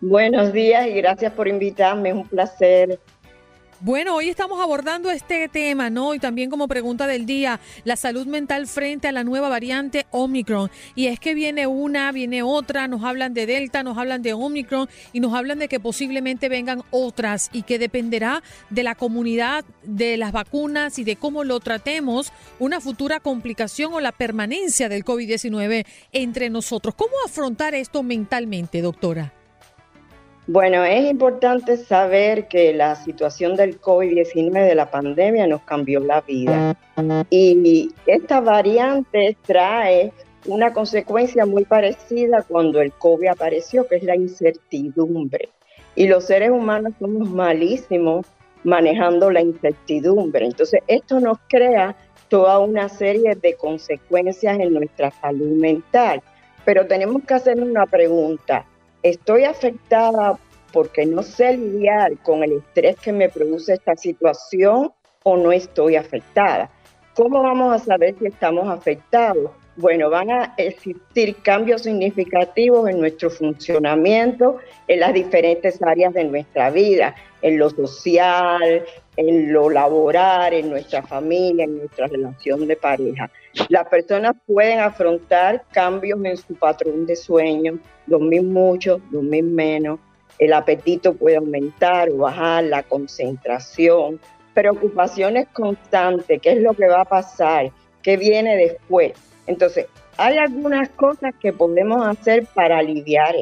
Buenos 0.00 0.52
días 0.52 0.88
y 0.88 0.90
gracias 0.94 1.32
por 1.34 1.46
invitarme. 1.46 2.08
Es 2.08 2.16
un 2.16 2.26
placer 2.26 2.98
bueno, 3.80 4.14
hoy 4.14 4.28
estamos 4.28 4.60
abordando 4.60 5.10
este 5.10 5.48
tema, 5.48 5.88
¿no? 5.88 6.14
Y 6.14 6.18
también 6.18 6.50
como 6.50 6.68
pregunta 6.68 7.06
del 7.06 7.24
día, 7.24 7.60
la 7.84 7.96
salud 7.96 8.26
mental 8.26 8.66
frente 8.66 9.08
a 9.08 9.12
la 9.12 9.24
nueva 9.24 9.48
variante 9.48 10.06
Omicron. 10.10 10.70
Y 10.94 11.06
es 11.06 11.18
que 11.18 11.34
viene 11.34 11.66
una, 11.66 12.12
viene 12.12 12.42
otra, 12.42 12.88
nos 12.88 13.02
hablan 13.04 13.32
de 13.32 13.46
Delta, 13.46 13.82
nos 13.82 13.96
hablan 13.96 14.20
de 14.20 14.34
Omicron 14.34 14.88
y 15.14 15.20
nos 15.20 15.32
hablan 15.32 15.58
de 15.58 15.68
que 15.68 15.80
posiblemente 15.80 16.50
vengan 16.50 16.82
otras 16.90 17.48
y 17.54 17.62
que 17.62 17.78
dependerá 17.78 18.42
de 18.68 18.82
la 18.82 18.94
comunidad, 18.94 19.64
de 19.82 20.18
las 20.18 20.32
vacunas 20.32 20.98
y 20.98 21.04
de 21.04 21.16
cómo 21.16 21.42
lo 21.42 21.58
tratemos, 21.60 22.34
una 22.58 22.82
futura 22.82 23.18
complicación 23.20 23.94
o 23.94 24.00
la 24.00 24.12
permanencia 24.12 24.90
del 24.90 25.06
COVID-19 25.06 25.86
entre 26.12 26.50
nosotros. 26.50 26.94
¿Cómo 26.94 27.14
afrontar 27.24 27.74
esto 27.74 28.02
mentalmente, 28.02 28.82
doctora? 28.82 29.39
Bueno, 30.52 30.84
es 30.84 31.08
importante 31.08 31.76
saber 31.76 32.48
que 32.48 32.74
la 32.74 32.96
situación 32.96 33.54
del 33.54 33.80
COVID-19 33.80 34.66
de 34.66 34.74
la 34.74 34.90
pandemia 34.90 35.46
nos 35.46 35.62
cambió 35.62 36.00
la 36.00 36.22
vida. 36.22 36.76
Y 37.30 37.92
esta 38.06 38.40
variante 38.40 39.36
trae 39.46 40.12
una 40.46 40.72
consecuencia 40.72 41.46
muy 41.46 41.64
parecida 41.64 42.42
cuando 42.42 42.80
el 42.80 42.90
COVID 42.90 43.28
apareció, 43.28 43.86
que 43.86 43.94
es 43.94 44.02
la 44.02 44.16
incertidumbre. 44.16 45.50
Y 45.94 46.08
los 46.08 46.24
seres 46.24 46.50
humanos 46.50 46.94
somos 46.98 47.30
malísimos 47.30 48.26
manejando 48.64 49.30
la 49.30 49.42
incertidumbre. 49.42 50.46
Entonces, 50.46 50.80
esto 50.88 51.20
nos 51.20 51.38
crea 51.48 51.94
toda 52.28 52.58
una 52.58 52.88
serie 52.88 53.36
de 53.36 53.54
consecuencias 53.54 54.58
en 54.58 54.74
nuestra 54.74 55.12
salud 55.12 55.52
mental. 55.60 56.20
Pero 56.64 56.88
tenemos 56.88 57.22
que 57.22 57.34
hacer 57.34 57.62
una 57.62 57.86
pregunta 57.86 58.66
estoy 59.02 59.44
afectada 59.44 60.38
porque 60.72 61.04
no 61.06 61.22
sé 61.22 61.56
lidiar 61.56 62.16
con 62.18 62.42
el 62.42 62.52
estrés 62.52 62.96
que 62.96 63.12
me 63.12 63.28
produce 63.28 63.74
esta 63.74 63.96
situación 63.96 64.92
o 65.24 65.36
no 65.36 65.52
estoy 65.52 65.96
afectada. 65.96 66.70
¿Cómo 67.14 67.42
vamos 67.42 67.74
a 67.74 67.84
saber 67.84 68.14
si 68.18 68.26
estamos 68.26 68.68
afectados? 68.68 69.50
Bueno, 69.76 70.10
van 70.10 70.30
a 70.30 70.54
existir 70.56 71.36
cambios 71.42 71.82
significativos 71.82 72.88
en 72.88 73.00
nuestro 73.00 73.30
funcionamiento 73.30 74.58
en 74.86 75.00
las 75.00 75.14
diferentes 75.14 75.82
áreas 75.82 76.12
de 76.12 76.24
nuestra 76.24 76.70
vida, 76.70 77.14
en 77.40 77.58
lo 77.58 77.70
social, 77.70 78.84
en 79.16 79.52
lo 79.52 79.70
laboral, 79.70 80.52
en 80.52 80.70
nuestra 80.70 81.02
familia, 81.02 81.64
en 81.64 81.78
nuestra 81.78 82.06
relación 82.06 82.66
de 82.66 82.76
pareja. 82.76 83.30
Las 83.68 83.88
personas 83.88 84.36
pueden 84.46 84.78
afrontar 84.78 85.64
cambios 85.72 86.24
en 86.24 86.36
su 86.36 86.54
patrón 86.54 87.06
de 87.06 87.16
sueño, 87.16 87.78
dormir 88.06 88.42
mucho, 88.42 89.00
dormir 89.10 89.44
menos, 89.44 89.98
el 90.38 90.52
apetito 90.52 91.14
puede 91.14 91.36
aumentar 91.36 92.08
o 92.10 92.18
bajar, 92.18 92.64
la 92.64 92.82
concentración, 92.82 94.20
preocupaciones 94.54 95.48
constantes, 95.48 96.40
qué 96.40 96.52
es 96.52 96.62
lo 96.62 96.74
que 96.74 96.86
va 96.86 97.02
a 97.02 97.04
pasar, 97.04 97.70
qué 98.02 98.16
viene 98.16 98.56
después. 98.56 99.12
Entonces, 99.46 99.86
hay 100.16 100.38
algunas 100.38 100.88
cosas 100.90 101.34
que 101.40 101.52
podemos 101.52 102.06
hacer 102.06 102.46
para 102.54 102.78
aliviar. 102.78 103.34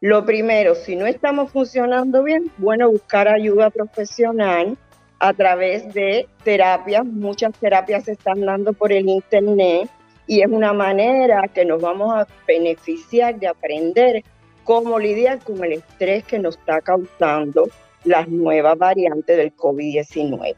Lo 0.00 0.24
primero, 0.24 0.74
si 0.74 0.96
no 0.96 1.06
estamos 1.06 1.50
funcionando 1.50 2.22
bien, 2.22 2.50
bueno, 2.58 2.90
buscar 2.90 3.26
ayuda 3.26 3.70
profesional 3.70 4.76
a 5.20 5.32
través 5.34 5.92
de 5.94 6.26
terapias. 6.42 7.04
Muchas 7.04 7.52
terapias 7.58 8.04
se 8.04 8.12
están 8.12 8.40
dando 8.40 8.72
por 8.72 8.92
el 8.92 9.08
Internet 9.08 9.88
y 10.26 10.42
es 10.42 10.48
una 10.48 10.72
manera 10.72 11.42
que 11.54 11.64
nos 11.64 11.80
vamos 11.80 12.12
a 12.14 12.26
beneficiar 12.46 13.38
de 13.38 13.48
aprender 13.48 14.24
cómo 14.64 14.98
lidiar 14.98 15.38
con 15.40 15.62
el 15.64 15.74
estrés 15.74 16.24
que 16.24 16.38
nos 16.38 16.56
está 16.56 16.80
causando 16.80 17.68
las 18.04 18.28
nuevas 18.28 18.78
variantes 18.78 19.36
del 19.36 19.54
COVID-19. 19.54 20.56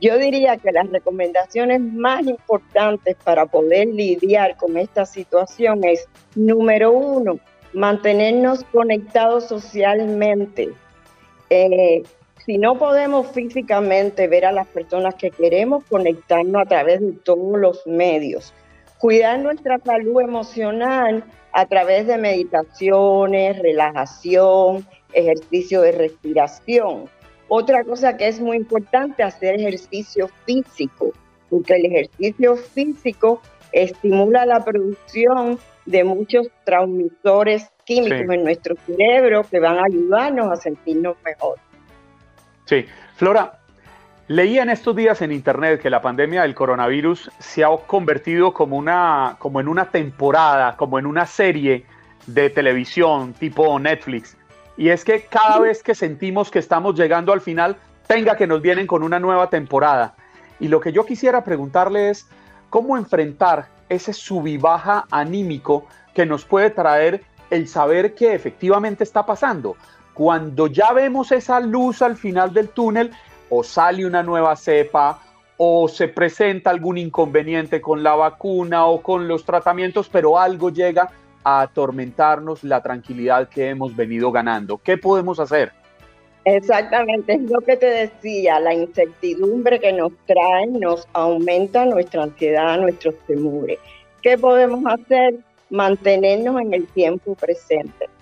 Yo 0.00 0.16
diría 0.18 0.56
que 0.58 0.70
las 0.70 0.88
recomendaciones 0.90 1.80
más 1.80 2.24
importantes 2.26 3.16
para 3.24 3.46
poder 3.46 3.88
lidiar 3.88 4.56
con 4.56 4.76
esta 4.76 5.06
situación 5.06 5.82
es, 5.82 6.08
número 6.36 6.92
uno, 6.92 7.40
mantenernos 7.72 8.64
conectados 8.64 9.48
socialmente. 9.48 10.70
Eh, 11.50 12.02
si 12.48 12.56
no 12.56 12.78
podemos 12.78 13.26
físicamente 13.32 14.26
ver 14.26 14.46
a 14.46 14.52
las 14.52 14.66
personas 14.68 15.14
que 15.16 15.30
queremos, 15.30 15.84
conectarnos 15.84 16.62
a 16.62 16.64
través 16.64 17.02
de 17.02 17.12
todos 17.12 17.60
los 17.60 17.86
medios. 17.86 18.54
Cuidar 18.96 19.38
nuestra 19.40 19.78
salud 19.80 20.22
emocional 20.22 21.24
a 21.52 21.66
través 21.66 22.06
de 22.06 22.16
meditaciones, 22.16 23.58
relajación, 23.58 24.86
ejercicio 25.12 25.82
de 25.82 25.92
respiración. 25.92 27.04
Otra 27.48 27.84
cosa 27.84 28.16
que 28.16 28.28
es 28.28 28.40
muy 28.40 28.56
importante, 28.56 29.22
hacer 29.22 29.56
ejercicio 29.56 30.30
físico, 30.46 31.12
porque 31.50 31.74
el 31.74 31.84
ejercicio 31.84 32.56
físico 32.56 33.42
estimula 33.72 34.46
la 34.46 34.64
producción 34.64 35.58
de 35.84 36.02
muchos 36.02 36.48
transmisores 36.64 37.70
químicos 37.84 38.34
en 38.34 38.42
nuestro 38.42 38.74
cerebro 38.86 39.42
que 39.50 39.60
van 39.60 39.76
a 39.76 39.84
ayudarnos 39.84 40.50
a 40.50 40.56
sentirnos 40.56 41.14
mejor. 41.26 41.58
Sí, 42.68 42.84
Flora, 43.16 43.60
leía 44.26 44.62
en 44.62 44.68
estos 44.68 44.94
días 44.94 45.22
en 45.22 45.32
internet 45.32 45.80
que 45.80 45.88
la 45.88 46.02
pandemia 46.02 46.42
del 46.42 46.54
coronavirus 46.54 47.30
se 47.38 47.64
ha 47.64 47.74
convertido 47.86 48.52
como, 48.52 48.76
una, 48.76 49.36
como 49.38 49.58
en 49.58 49.68
una 49.68 49.86
temporada, 49.86 50.76
como 50.76 50.98
en 50.98 51.06
una 51.06 51.24
serie 51.24 51.86
de 52.26 52.50
televisión 52.50 53.32
tipo 53.32 53.78
Netflix, 53.78 54.36
y 54.76 54.90
es 54.90 55.02
que 55.02 55.22
cada 55.22 55.60
vez 55.60 55.82
que 55.82 55.94
sentimos 55.94 56.50
que 56.50 56.58
estamos 56.58 56.94
llegando 56.94 57.32
al 57.32 57.40
final, 57.40 57.78
tenga 58.06 58.36
que 58.36 58.46
nos 58.46 58.60
vienen 58.60 58.86
con 58.86 59.02
una 59.02 59.18
nueva 59.18 59.48
temporada. 59.48 60.14
Y 60.60 60.68
lo 60.68 60.78
que 60.78 60.92
yo 60.92 61.06
quisiera 61.06 61.44
preguntarle 61.44 62.10
es, 62.10 62.28
¿cómo 62.68 62.98
enfrentar 62.98 63.68
ese 63.88 64.12
subibaja 64.12 65.06
anímico 65.10 65.86
que 66.12 66.26
nos 66.26 66.44
puede 66.44 66.68
traer 66.68 67.24
el 67.48 67.66
saber 67.66 68.14
que 68.14 68.34
efectivamente 68.34 69.04
está 69.04 69.24
pasando? 69.24 69.74
Cuando 70.18 70.66
ya 70.66 70.92
vemos 70.92 71.30
esa 71.30 71.60
luz 71.60 72.02
al 72.02 72.16
final 72.16 72.52
del 72.52 72.70
túnel, 72.70 73.12
o 73.50 73.62
sale 73.62 74.04
una 74.04 74.20
nueva 74.20 74.56
cepa, 74.56 75.22
o 75.56 75.86
se 75.86 76.08
presenta 76.08 76.70
algún 76.70 76.98
inconveniente 76.98 77.80
con 77.80 78.02
la 78.02 78.16
vacuna 78.16 78.86
o 78.86 79.00
con 79.00 79.28
los 79.28 79.44
tratamientos, 79.44 80.08
pero 80.08 80.36
algo 80.36 80.70
llega 80.70 81.08
a 81.44 81.60
atormentarnos 81.60 82.64
la 82.64 82.82
tranquilidad 82.82 83.48
que 83.48 83.68
hemos 83.68 83.94
venido 83.94 84.32
ganando. 84.32 84.78
¿Qué 84.78 84.98
podemos 84.98 85.38
hacer? 85.38 85.70
Exactamente, 86.44 87.34
es 87.34 87.42
lo 87.42 87.60
que 87.60 87.76
te 87.76 87.86
decía, 87.86 88.58
la 88.58 88.74
incertidumbre 88.74 89.78
que 89.78 89.92
nos 89.92 90.10
trae 90.26 90.66
nos 90.66 91.06
aumenta 91.12 91.84
nuestra 91.84 92.24
ansiedad, 92.24 92.76
nuestros 92.80 93.14
temores. 93.28 93.78
¿Qué 94.20 94.36
podemos 94.36 94.82
hacer? 94.84 95.36
Mantenernos 95.70 96.60
en 96.60 96.74
el 96.74 96.88
tiempo 96.88 97.36
presente. 97.36 98.17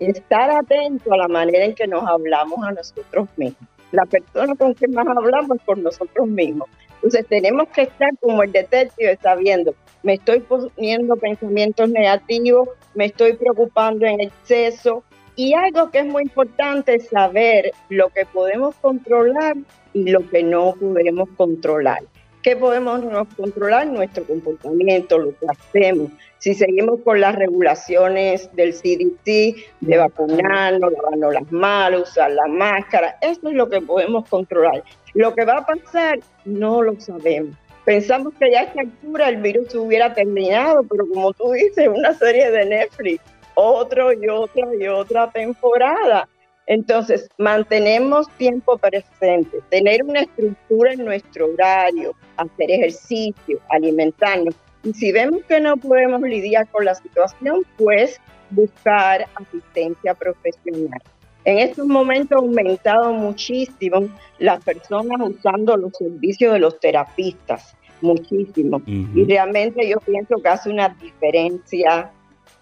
Estar 0.00 0.50
atento 0.50 1.12
a 1.12 1.16
la 1.16 1.28
manera 1.28 1.64
en 1.64 1.74
que 1.74 1.86
nos 1.86 2.06
hablamos 2.06 2.58
a 2.64 2.72
nosotros 2.72 3.28
mismos. 3.36 3.68
La 3.92 4.04
persona 4.06 4.54
con 4.56 4.74
quien 4.74 4.92
más 4.92 5.06
hablamos 5.06 5.58
es 5.58 5.62
por 5.64 5.78
nosotros 5.78 6.26
mismos. 6.26 6.68
Entonces 6.96 7.26
tenemos 7.28 7.68
que 7.68 7.82
estar 7.82 8.10
como 8.20 8.42
el 8.42 8.50
detective 8.50 9.18
sabiendo, 9.22 9.74
me 10.02 10.14
estoy 10.14 10.40
poniendo 10.40 11.16
pensamientos 11.16 11.88
negativos, 11.88 12.68
me 12.94 13.06
estoy 13.06 13.34
preocupando 13.34 14.06
en 14.06 14.20
exceso. 14.20 15.02
Y 15.36 15.54
algo 15.54 15.90
que 15.90 15.98
es 15.98 16.06
muy 16.06 16.22
importante 16.22 16.94
es 16.94 17.08
saber 17.08 17.72
lo 17.88 18.08
que 18.08 18.24
podemos 18.24 18.74
controlar 18.76 19.56
y 19.92 20.10
lo 20.10 20.28
que 20.30 20.42
no 20.42 20.74
podemos 20.80 21.28
controlar. 21.36 22.02
¿Qué 22.44 22.56
podemos 22.56 23.00
controlar? 23.38 23.86
Nuestro 23.86 24.22
comportamiento, 24.24 25.16
lo 25.16 25.30
que 25.30 25.46
hacemos. 25.48 26.10
Si 26.36 26.52
seguimos 26.52 27.00
con 27.00 27.18
las 27.18 27.34
regulaciones 27.36 28.54
del 28.54 28.74
CDC, 28.74 29.56
de 29.80 29.96
vacunarnos, 29.96 30.92
lavarnos 30.92 31.32
las 31.32 31.50
manos, 31.50 32.10
usar 32.10 32.32
la 32.32 32.46
máscara, 32.46 33.16
eso 33.22 33.48
es 33.48 33.54
lo 33.54 33.70
que 33.70 33.80
podemos 33.80 34.28
controlar. 34.28 34.84
Lo 35.14 35.34
que 35.34 35.46
va 35.46 35.60
a 35.60 35.64
pasar 35.64 36.18
no 36.44 36.82
lo 36.82 37.00
sabemos. 37.00 37.56
Pensamos 37.86 38.34
que 38.38 38.50
ya 38.50 38.60
a 38.60 38.64
esta 38.64 38.82
altura 38.82 39.30
el 39.30 39.38
virus 39.38 39.74
hubiera 39.74 40.12
terminado, 40.12 40.82
pero 40.82 41.08
como 41.08 41.32
tú 41.32 41.50
dices, 41.52 41.88
una 41.88 42.12
serie 42.12 42.50
de 42.50 42.66
Netflix, 42.66 43.22
otro 43.54 44.12
y 44.12 44.28
otra 44.28 44.68
y 44.78 44.86
otra 44.86 45.30
temporada. 45.30 46.28
Entonces, 46.66 47.28
mantenemos 47.38 48.28
tiempo 48.38 48.78
presente, 48.78 49.60
tener 49.70 50.02
una 50.04 50.20
estructura 50.20 50.92
en 50.92 51.04
nuestro 51.04 51.52
horario, 51.52 52.14
hacer 52.36 52.70
ejercicio, 52.70 53.60
alimentarnos. 53.70 54.54
Y 54.82 54.94
si 54.94 55.12
vemos 55.12 55.42
que 55.44 55.60
no 55.60 55.76
podemos 55.76 56.20
lidiar 56.22 56.66
con 56.68 56.86
la 56.86 56.94
situación, 56.94 57.62
pues 57.76 58.20
buscar 58.50 59.26
asistencia 59.34 60.14
profesional. 60.14 61.00
En 61.44 61.58
estos 61.58 61.86
momentos 61.86 62.38
ha 62.38 62.40
aumentado 62.40 63.12
muchísimo 63.12 64.08
las 64.38 64.64
personas 64.64 65.20
usando 65.20 65.76
los 65.76 65.92
servicios 65.92 66.54
de 66.54 66.58
los 66.58 66.80
terapistas, 66.80 67.76
muchísimo. 68.00 68.80
Y 68.86 69.24
realmente 69.24 69.86
yo 69.88 69.98
pienso 69.98 70.36
que 70.36 70.48
hace 70.48 70.70
una 70.70 70.88
diferencia 70.88 72.10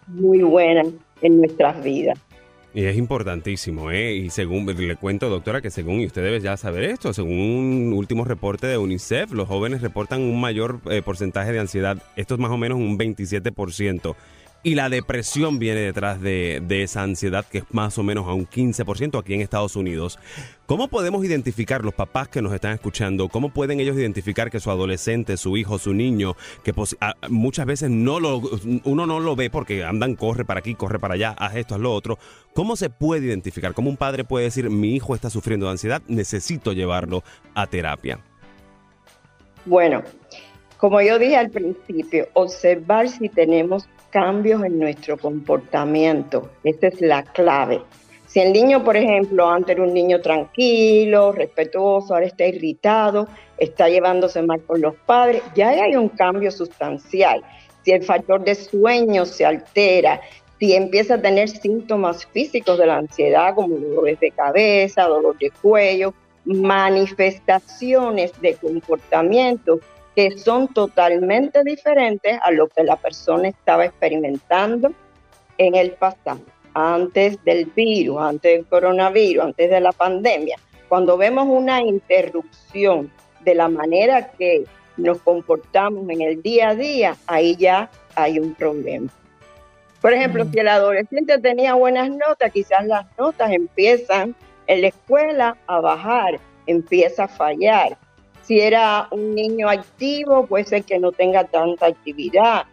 muy 0.09 0.42
buena 0.42 0.82
en 1.21 1.38
nuestras 1.38 1.82
vidas. 1.82 2.18
Y 2.75 2.85
es 2.85 2.97
importantísimo, 2.97 3.91
¿eh? 3.91 4.14
Y 4.14 4.31
según 4.31 4.64
le 4.67 4.97
cuento, 4.97 5.29
doctora, 5.29 5.61
que 5.61 5.71
según, 5.71 6.00
y 6.00 6.07
usted 6.07 6.23
debe 6.23 6.41
ya 6.41 6.57
saber 6.57 6.85
esto, 6.85 7.12
según 7.12 7.38
un 7.38 7.93
último 7.93 8.25
reporte 8.25 8.67
de 8.67 8.79
UNICEF, 8.79 9.33
los 9.33 9.47
jóvenes 9.47 9.83
reportan 9.83 10.23
un 10.23 10.41
mayor 10.41 10.80
eh, 10.87 11.02
porcentaje 11.02 11.52
de 11.52 11.61
ansiedad. 11.61 12.02
Esto 12.17 12.35
es 12.35 12.41
más 12.41 12.50
o 12.50 12.56
menos 12.56 12.78
un 12.78 12.99
27%. 12.99 14.17
Y 14.65 14.77
la 14.77 14.89
depresión 14.89 15.59
viene 15.59 15.81
detrás 15.81 16.21
de, 16.21 16.63
esa 16.69 17.03
ansiedad, 17.03 17.45
que 17.45 17.59
es 17.59 17.65
más 17.73 17.99
o 17.99 18.05
menos 18.05 18.29
a 18.29 18.33
un 18.33 18.47
15% 18.47 19.19
aquí 19.19 19.35
en 19.35 19.41
Estados 19.41 19.75
Unidos. 19.75 20.21
¿Cómo 20.67 20.87
podemos 20.87 21.25
identificar 21.25 21.85
los 21.85 21.95
papás 21.95 22.29
que 22.29 22.41
nos 22.41 22.53
están 22.53 22.73
escuchando? 22.73 23.29
¿Cómo 23.29 23.49
pueden 23.49 23.81
ellos 23.81 23.97
identificar 23.97 24.53
que 24.53 24.61
su 24.61 24.71
adolescente, 24.71 25.37
su 25.37 25.57
hijo, 25.57 25.81
su 25.81 25.95
niño, 25.95 26.37
que 26.63 26.73
muchas 27.29 27.67
veces 27.67 27.91
no 27.91 28.21
lo, 28.21 28.41
uno 28.85 29.05
no 29.05 29.19
lo 29.19 29.35
ve 29.35 29.51
porque 29.51 29.83
andan, 29.83 30.15
corre 30.15 30.45
para 30.45 30.61
aquí, 30.61 30.77
corre 30.77 31.01
para 31.01 31.15
allá, 31.15 31.35
haz 31.39 31.57
esto, 31.57 31.75
haz 31.75 31.81
lo 31.81 31.93
otro? 31.93 32.21
¿Cómo 32.55 32.77
se 32.77 32.89
puede 32.89 33.27
identificar? 33.27 33.75
¿Cómo 33.75 33.91
un 33.91 33.97
padre 33.97 34.23
puede 34.23 34.45
decir, 34.45 34.71
mi 34.71 34.95
hijo 34.95 35.17
está 35.17 35.29
sufriendo 35.29 35.67
de 35.67 35.73
ansiedad, 35.73 36.03
necesito 36.07 36.73
llevarlo 36.73 37.25
a 37.55 37.67
terapia? 37.67 38.21
Bueno, 39.65 40.05
como 40.77 41.01
yo 41.01 41.19
dije 41.19 41.37
al 41.37 41.51
principio, 41.51 42.29
observar 42.35 43.09
si 43.09 43.29
tenemos 43.29 43.89
cambios 44.13 44.63
en 44.63 44.79
nuestro 44.79 45.17
comportamiento. 45.17 46.51
Esa 46.63 46.89
es 46.89 47.01
la 47.01 47.25
clave. 47.25 47.81
Si 48.27 48.41
el 48.41 48.53
niño, 48.53 48.85
por 48.85 48.97
ejemplo, 48.97 49.49
antes 49.49 49.75
era 49.75 49.83
un 49.83 49.93
niño 49.93 50.21
tranquilo, 50.21 51.33
respetuoso, 51.33 52.15
ahora 52.15 52.27
está 52.27 52.47
irritado, 52.47 53.27
está 53.59 53.89
llevándose 53.89 54.41
mal 54.43 54.63
con 54.63 54.81
los 54.81 54.95
padres, 54.95 55.43
ya 55.55 55.71
hay 55.71 55.97
un 55.97 56.09
cambio 56.09 56.51
sustancial. 56.51 57.43
Si 57.85 57.91
el 57.91 58.03
factor 58.05 58.45
de 58.45 58.55
sueño 58.55 59.27
se 59.27 59.45
altera, 59.45 60.21
si 60.59 60.75
empieza 60.75 61.15
a 61.15 61.21
tener 61.21 61.49
síntomas 61.49 62.25
físicos 62.27 62.79
de 62.79 62.87
la 62.87 62.99
ansiedad, 62.99 63.55
como 63.55 63.77
dolores 63.77 64.21
de 64.21 64.31
cabeza, 64.31 65.03
dolor 65.05 65.37
de 65.39 65.51
cuello, 65.51 66.15
manifestaciones 66.45 68.33
de 68.41 68.55
comportamiento 68.55 69.81
que 70.15 70.37
son 70.39 70.69
totalmente 70.69 71.63
diferentes 71.65 72.39
a 72.43 72.51
lo 72.51 72.69
que 72.69 72.85
la 72.85 72.97
persona 72.97 73.49
estaba 73.49 73.87
experimentando 73.87 74.93
en 75.59 75.75
el 75.75 75.93
pasado, 75.93 76.41
antes 76.75 77.43
del 77.45 77.67
virus, 77.67 78.21
antes 78.21 78.53
del 78.53 78.67
coronavirus, 78.67 79.45
antes 79.45 79.71
de 79.71 79.81
la 79.81 79.93
pandemia. 79.93 80.59
Cuando 80.89 81.17
vemos 81.17 81.47
una 81.49 81.81
interrupción 81.81 83.11
de 83.41 83.55
la 83.55 83.69
manera 83.69 84.29
que 84.33 84.65
nos 84.97 85.19
comportamos 85.23 86.09
en 86.11 86.21
el 86.21 86.43
día 86.43 86.71
a 86.71 86.75
día, 86.75 87.17
ahí 87.27 87.57
ya 87.57 87.91
hay 88.15 88.39
un 88.39 88.55
problema. 88.55 89.11
Por 90.03 90.13
ejemplo, 90.13 90.45
mm. 90.45 90.53
si 90.53 90.59
el 90.59 90.69
adolescente 90.69 91.39
tenía 91.39 91.75
buenas 91.75 92.11
notas, 92.11 92.53
quizás 92.53 92.87
las 92.87 93.07
notas 93.17 93.53
empiezan 93.53 94.35
en 94.67 94.83
la 94.83 94.89
escuela 94.89 95.57
a 95.67 95.81
bajar, 95.81 96.39
empieza 96.67 97.25
a 97.25 97.29
fallar 97.29 97.97
si 98.43 98.61
era 98.61 99.09
un 99.11 99.35
niño 99.35 99.69
activo, 99.69 100.47
puede 100.47 100.65
ser 100.65 100.85
que 100.85 100.99
no 100.99 101.13
tenga 101.13 101.45
tanta 101.45 101.87
actividad. 101.87 102.65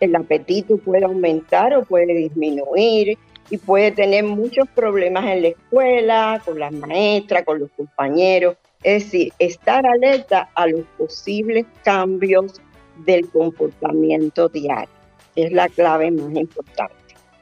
El 0.00 0.14
apetito 0.14 0.76
puede 0.78 1.04
aumentar 1.04 1.74
o 1.74 1.84
puede 1.84 2.14
disminuir 2.14 3.18
y 3.50 3.56
puede 3.58 3.90
tener 3.90 4.24
muchos 4.24 4.68
problemas 4.68 5.24
en 5.26 5.42
la 5.42 5.48
escuela, 5.48 6.42
con 6.44 6.58
las 6.58 6.72
maestras, 6.72 7.44
con 7.44 7.58
los 7.58 7.70
compañeros. 7.72 8.56
Es 8.82 9.04
decir, 9.04 9.32
estar 9.38 9.84
alerta 9.86 10.50
a 10.54 10.66
los 10.68 10.84
posibles 10.96 11.66
cambios 11.82 12.60
del 13.04 13.28
comportamiento 13.28 14.48
diario. 14.48 14.88
Es 15.34 15.52
la 15.52 15.68
clave 15.68 16.10
más 16.10 16.34
importante. 16.34 16.97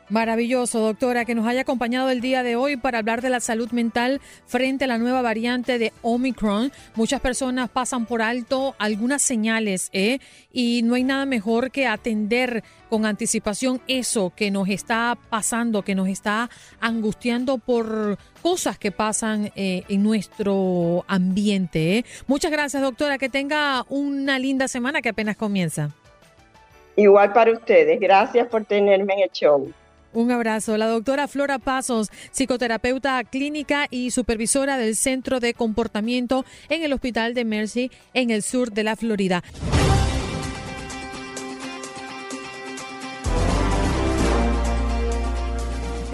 Maravilloso, 0.08 0.78
doctora, 0.78 1.24
que 1.24 1.34
nos 1.34 1.48
haya 1.48 1.62
acompañado 1.62 2.10
el 2.10 2.20
día 2.20 2.44
de 2.44 2.54
hoy 2.54 2.76
para 2.76 2.98
hablar 2.98 3.22
de 3.22 3.30
la 3.30 3.40
salud 3.40 3.72
mental 3.72 4.20
frente 4.46 4.84
a 4.84 4.86
la 4.86 4.98
nueva 4.98 5.20
variante 5.20 5.80
de 5.80 5.92
Omicron. 6.02 6.70
Muchas 6.94 7.20
personas 7.20 7.68
pasan 7.68 8.06
por 8.06 8.22
alto 8.22 8.76
algunas 8.78 9.22
señales, 9.22 9.90
¿eh? 9.92 10.20
Y 10.52 10.82
no 10.84 10.94
hay 10.94 11.02
nada 11.02 11.26
mejor 11.26 11.72
que 11.72 11.88
atender 11.88 12.62
con 12.88 13.04
anticipación 13.04 13.80
eso 13.88 14.32
que 14.36 14.52
nos 14.52 14.68
está 14.68 15.18
pasando, 15.28 15.82
que 15.82 15.96
nos 15.96 16.06
está 16.06 16.50
angustiando 16.78 17.58
por 17.58 18.16
cosas 18.42 18.78
que 18.78 18.92
pasan 18.92 19.50
eh, 19.56 19.82
en 19.88 20.04
nuestro 20.04 21.04
ambiente. 21.08 21.98
¿eh? 21.98 22.04
Muchas 22.28 22.52
gracias, 22.52 22.80
doctora. 22.80 23.18
Que 23.18 23.28
tenga 23.28 23.84
una 23.88 24.38
linda 24.38 24.68
semana 24.68 25.02
que 25.02 25.08
apenas 25.08 25.36
comienza. 25.36 25.90
Igual 26.94 27.32
para 27.32 27.50
ustedes. 27.50 27.98
Gracias 27.98 28.46
por 28.46 28.64
tenerme 28.64 29.14
en 29.14 29.20
el 29.24 29.30
show. 29.32 29.72
Un 30.16 30.30
abrazo. 30.30 30.78
La 30.78 30.86
doctora 30.86 31.28
Flora 31.28 31.58
Pasos, 31.58 32.08
psicoterapeuta 32.32 33.22
clínica 33.22 33.86
y 33.90 34.12
supervisora 34.12 34.78
del 34.78 34.96
Centro 34.96 35.40
de 35.40 35.52
Comportamiento 35.52 36.46
en 36.70 36.82
el 36.82 36.94
Hospital 36.94 37.34
de 37.34 37.44
Mercy 37.44 37.90
en 38.14 38.30
el 38.30 38.42
sur 38.42 38.72
de 38.72 38.82
la 38.82 38.96
Florida. 38.96 39.44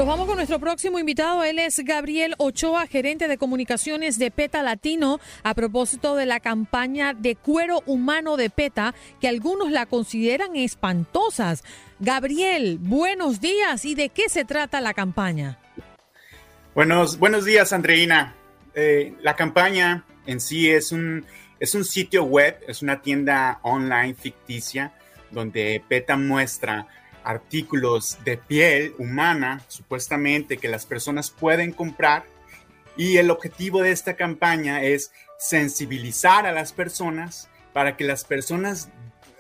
Vamos 0.05 0.27
con 0.27 0.35
nuestro 0.35 0.59
próximo 0.59 0.99
invitado. 0.99 1.45
Él 1.45 1.61
es 1.61 1.79
Gabriel 1.79 2.35
Ochoa, 2.39 2.89
gerente 2.89 3.29
de 3.29 3.39
comunicaciones 3.39 4.19
de 4.19 4.33
PETA 4.33 4.63
Latino, 4.65 5.21
a 5.45 5.55
propósito 5.55 6.17
de 6.17 6.27
la 6.27 6.41
campaña 6.41 7.15
de 7.15 7.37
cuero 7.37 7.83
humano 7.87 8.37
de 8.37 8.51
PETA, 8.51 8.97
que 9.21 9.29
algunos 9.29 9.71
la 9.71 9.87
consideran 9.87 10.57
espantosas. 10.57 11.63
Gabriel, 12.01 12.79
buenos 12.81 13.41
días. 13.41 13.85
¿Y 13.85 13.95
de 13.95 14.09
qué 14.09 14.29
se 14.29 14.45
trata 14.45 14.81
la 14.81 14.93
campaña? 14.93 15.59
Buenos, 16.75 17.19
buenos 17.19 17.45
días, 17.45 17.73
Andreina. 17.73 18.35
Eh, 18.75 19.15
la 19.23 19.37
campaña 19.37 20.05
en 20.27 20.41
sí 20.41 20.69
es 20.69 20.91
un, 20.91 21.25
es 21.61 21.77
un 21.77 21.85
sitio 21.85 22.25
web, 22.25 22.59
es 22.67 22.83
una 22.83 23.01
tienda 23.03 23.61
online 23.63 24.15
ficticia 24.15 24.95
donde 25.31 25.83
PETA 25.89 26.17
muestra 26.17 26.89
artículos 27.25 28.19
de 28.25 28.37
piel 28.37 28.95
humana, 28.99 29.63
supuestamente 29.69 30.57
que 30.57 30.69
las 30.69 30.87
personas 30.87 31.31
pueden 31.31 31.73
comprar. 31.73 32.25
Y 32.97 33.17
el 33.17 33.31
objetivo 33.31 33.83
de 33.83 33.93
esta 33.93 34.17
campaña 34.17 34.83
es 34.83 35.13
sensibilizar 35.39 36.47
a 36.47 36.53
las 36.53 36.73
personas 36.73 37.49
para 37.73 37.97
que 37.97 38.05
las 38.05 38.25
personas 38.25 38.91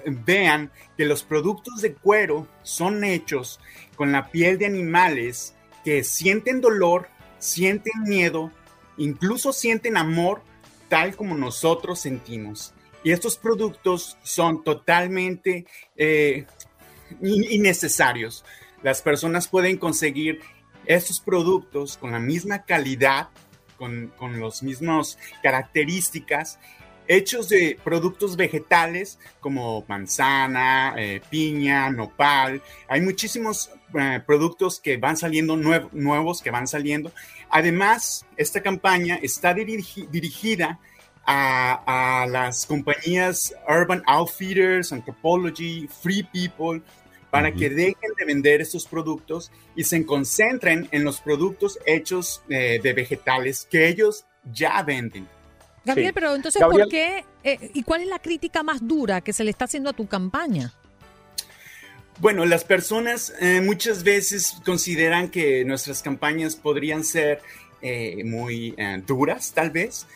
vean 0.06 0.70
que 0.96 1.04
los 1.04 1.22
productos 1.22 1.80
de 1.80 1.94
cuero 1.94 2.48
son 2.62 3.04
hechos 3.04 3.60
con 3.96 4.12
la 4.12 4.30
piel 4.30 4.58
de 4.58 4.66
animales 4.66 5.54
que 5.84 6.02
sienten 6.02 6.60
dolor, 6.60 7.08
sienten 7.38 8.02
miedo, 8.04 8.50
incluso 8.96 9.52
sienten 9.52 9.96
amor 9.96 10.42
tal 10.88 11.16
como 11.16 11.34
nosotros 11.34 12.00
sentimos. 12.00 12.74
Y 13.04 13.10
estos 13.10 13.36
productos 13.36 14.16
son 14.22 14.62
totalmente 14.62 15.66
eh, 15.96 16.46
innecesarios. 17.20 18.44
Las 18.82 19.02
personas 19.02 19.48
pueden 19.48 19.76
conseguir 19.76 20.40
estos 20.86 21.20
productos 21.20 21.96
con 21.96 22.12
la 22.12 22.18
misma 22.18 22.64
calidad, 22.64 23.28
con, 23.78 24.12
con 24.16 24.40
las 24.40 24.62
mismas 24.62 25.18
características, 25.42 26.58
hechos 27.06 27.48
de 27.48 27.78
productos 27.82 28.36
vegetales 28.36 29.18
como 29.40 29.84
manzana, 29.88 30.94
eh, 30.96 31.20
piña, 31.30 31.90
nopal. 31.90 32.62
Hay 32.88 33.00
muchísimos 33.00 33.70
eh, 33.98 34.20
productos 34.26 34.80
que 34.80 34.96
van 34.96 35.16
saliendo, 35.16 35.56
nuevos 35.56 36.42
que 36.42 36.50
van 36.50 36.66
saliendo. 36.66 37.12
Además, 37.50 38.24
esta 38.36 38.62
campaña 38.62 39.18
está 39.22 39.54
dirigida 39.54 40.78
a, 41.26 42.26
las 42.28 42.66
compañías 42.66 43.54
Urban 43.68 44.02
Outfitters, 44.06 44.92
Anthropology, 44.92 45.88
Free 45.88 46.22
People, 46.22 46.82
para 47.32 47.50
que 47.50 47.70
dejen 47.70 48.12
de 48.18 48.26
vender 48.26 48.60
estos 48.60 48.84
productos 48.84 49.50
y 49.74 49.84
se 49.84 50.04
concentren 50.04 50.86
en 50.92 51.02
los 51.02 51.22
productos 51.22 51.78
hechos 51.86 52.42
eh, 52.50 52.78
de 52.82 52.92
vegetales 52.92 53.66
que 53.70 53.88
ellos 53.88 54.26
ya 54.52 54.82
venden. 54.82 55.26
Gabriel, 55.82 56.12
pero 56.12 56.34
entonces, 56.34 56.60
¿por 56.62 56.86
qué 56.90 57.24
eh, 57.42 57.70
y 57.72 57.84
cuál 57.84 58.02
es 58.02 58.08
la 58.08 58.18
crítica 58.18 58.62
más 58.62 58.86
dura 58.86 59.22
que 59.22 59.32
se 59.32 59.44
le 59.44 59.50
está 59.50 59.64
haciendo 59.64 59.88
a 59.88 59.94
tu 59.94 60.06
campaña? 60.06 60.74
Bueno, 62.18 62.44
las 62.44 62.64
personas 62.64 63.32
eh, 63.40 63.62
muchas 63.62 64.04
veces 64.04 64.56
consideran 64.62 65.30
que 65.30 65.64
nuestras 65.64 66.02
campañas 66.02 66.54
podrían 66.54 67.02
ser 67.02 67.40
muy 68.24 68.76
duras, 69.08 69.52
tal 69.52 69.70
vez, 69.70 70.06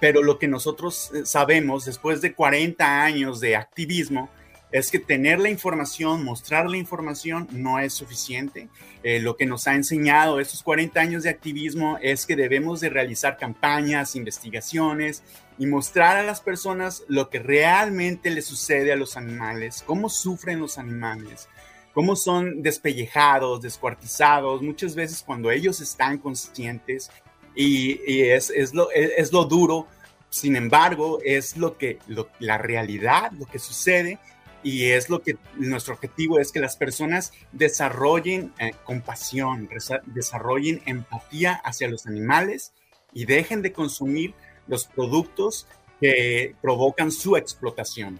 pero 0.00 0.24
lo 0.24 0.40
que 0.40 0.48
nosotros 0.48 1.12
sabemos 1.24 1.84
después 1.84 2.20
de 2.20 2.32
40 2.32 3.04
años 3.04 3.38
de 3.38 3.54
activismo 3.54 4.28
es 4.72 4.90
que 4.90 4.98
tener 4.98 5.38
la 5.38 5.48
información, 5.48 6.24
mostrar 6.24 6.68
la 6.68 6.76
información 6.76 7.48
no 7.52 7.78
es 7.78 7.94
suficiente. 7.94 8.68
Eh, 9.02 9.20
lo 9.20 9.36
que 9.36 9.46
nos 9.46 9.66
ha 9.68 9.74
enseñado 9.74 10.40
estos 10.40 10.62
40 10.62 11.00
años 11.00 11.22
de 11.22 11.30
activismo 11.30 11.98
es 12.02 12.26
que 12.26 12.36
debemos 12.36 12.80
de 12.80 12.90
realizar 12.90 13.36
campañas, 13.36 14.16
investigaciones 14.16 15.22
y 15.58 15.66
mostrar 15.66 16.16
a 16.16 16.24
las 16.24 16.40
personas 16.40 17.04
lo 17.08 17.30
que 17.30 17.38
realmente 17.38 18.30
le 18.30 18.42
sucede 18.42 18.92
a 18.92 18.96
los 18.96 19.16
animales, 19.16 19.84
cómo 19.86 20.08
sufren 20.08 20.60
los 20.60 20.78
animales, 20.78 21.48
cómo 21.94 22.16
son 22.16 22.62
despellejados, 22.62 23.62
descuartizados, 23.62 24.62
muchas 24.62 24.94
veces 24.94 25.22
cuando 25.24 25.50
ellos 25.50 25.80
están 25.80 26.18
conscientes 26.18 27.10
y, 27.54 27.98
es, 28.20 28.52
lo, 28.74 28.90
es, 28.90 29.32
lo, 29.32 29.46
duro, 29.46 29.86
sin 30.28 30.56
embargo, 30.56 31.20
es 31.24 31.56
lo 31.56 31.78
que 31.78 31.98
la 32.38 32.58
realidad, 32.58 33.32
lo 33.32 33.46
que 33.46 33.58
sucede 33.58 34.18
y 34.66 34.90
es 34.90 35.08
lo 35.08 35.22
que 35.22 35.36
nuestro 35.54 35.94
objetivo 35.94 36.40
es 36.40 36.50
que 36.50 36.58
las 36.58 36.76
personas 36.76 37.32
desarrollen 37.52 38.52
eh, 38.58 38.72
compasión, 38.82 39.68
desarrollen 40.06 40.82
empatía 40.86 41.52
hacia 41.62 41.88
los 41.88 42.08
animales 42.08 42.74
y 43.12 43.26
dejen 43.26 43.62
de 43.62 43.72
consumir 43.72 44.34
los 44.66 44.88
productos 44.88 45.68
que 46.00 46.56
provocan 46.60 47.12
su 47.12 47.36
explotación. 47.36 48.18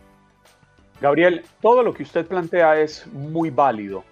Gabriel, 1.00 1.44
todo 1.60 1.82
lo 1.82 1.92
que 1.92 2.04
usted 2.04 2.24
plantea 2.24 2.80
es 2.80 3.08
muy 3.08 3.50
válido 3.50 4.04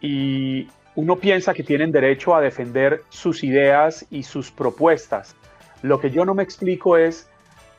y 0.00 0.66
uno 0.96 1.14
piensa 1.14 1.54
que 1.54 1.62
tienen 1.62 1.92
derecho 1.92 2.34
a 2.34 2.40
defender 2.40 3.04
sus 3.08 3.44
ideas 3.44 4.04
y 4.10 4.24
sus 4.24 4.50
propuestas. 4.50 5.36
Lo 5.82 6.00
que 6.00 6.10
yo 6.10 6.24
no 6.24 6.34
me 6.34 6.42
explico 6.42 6.96
es 6.96 7.28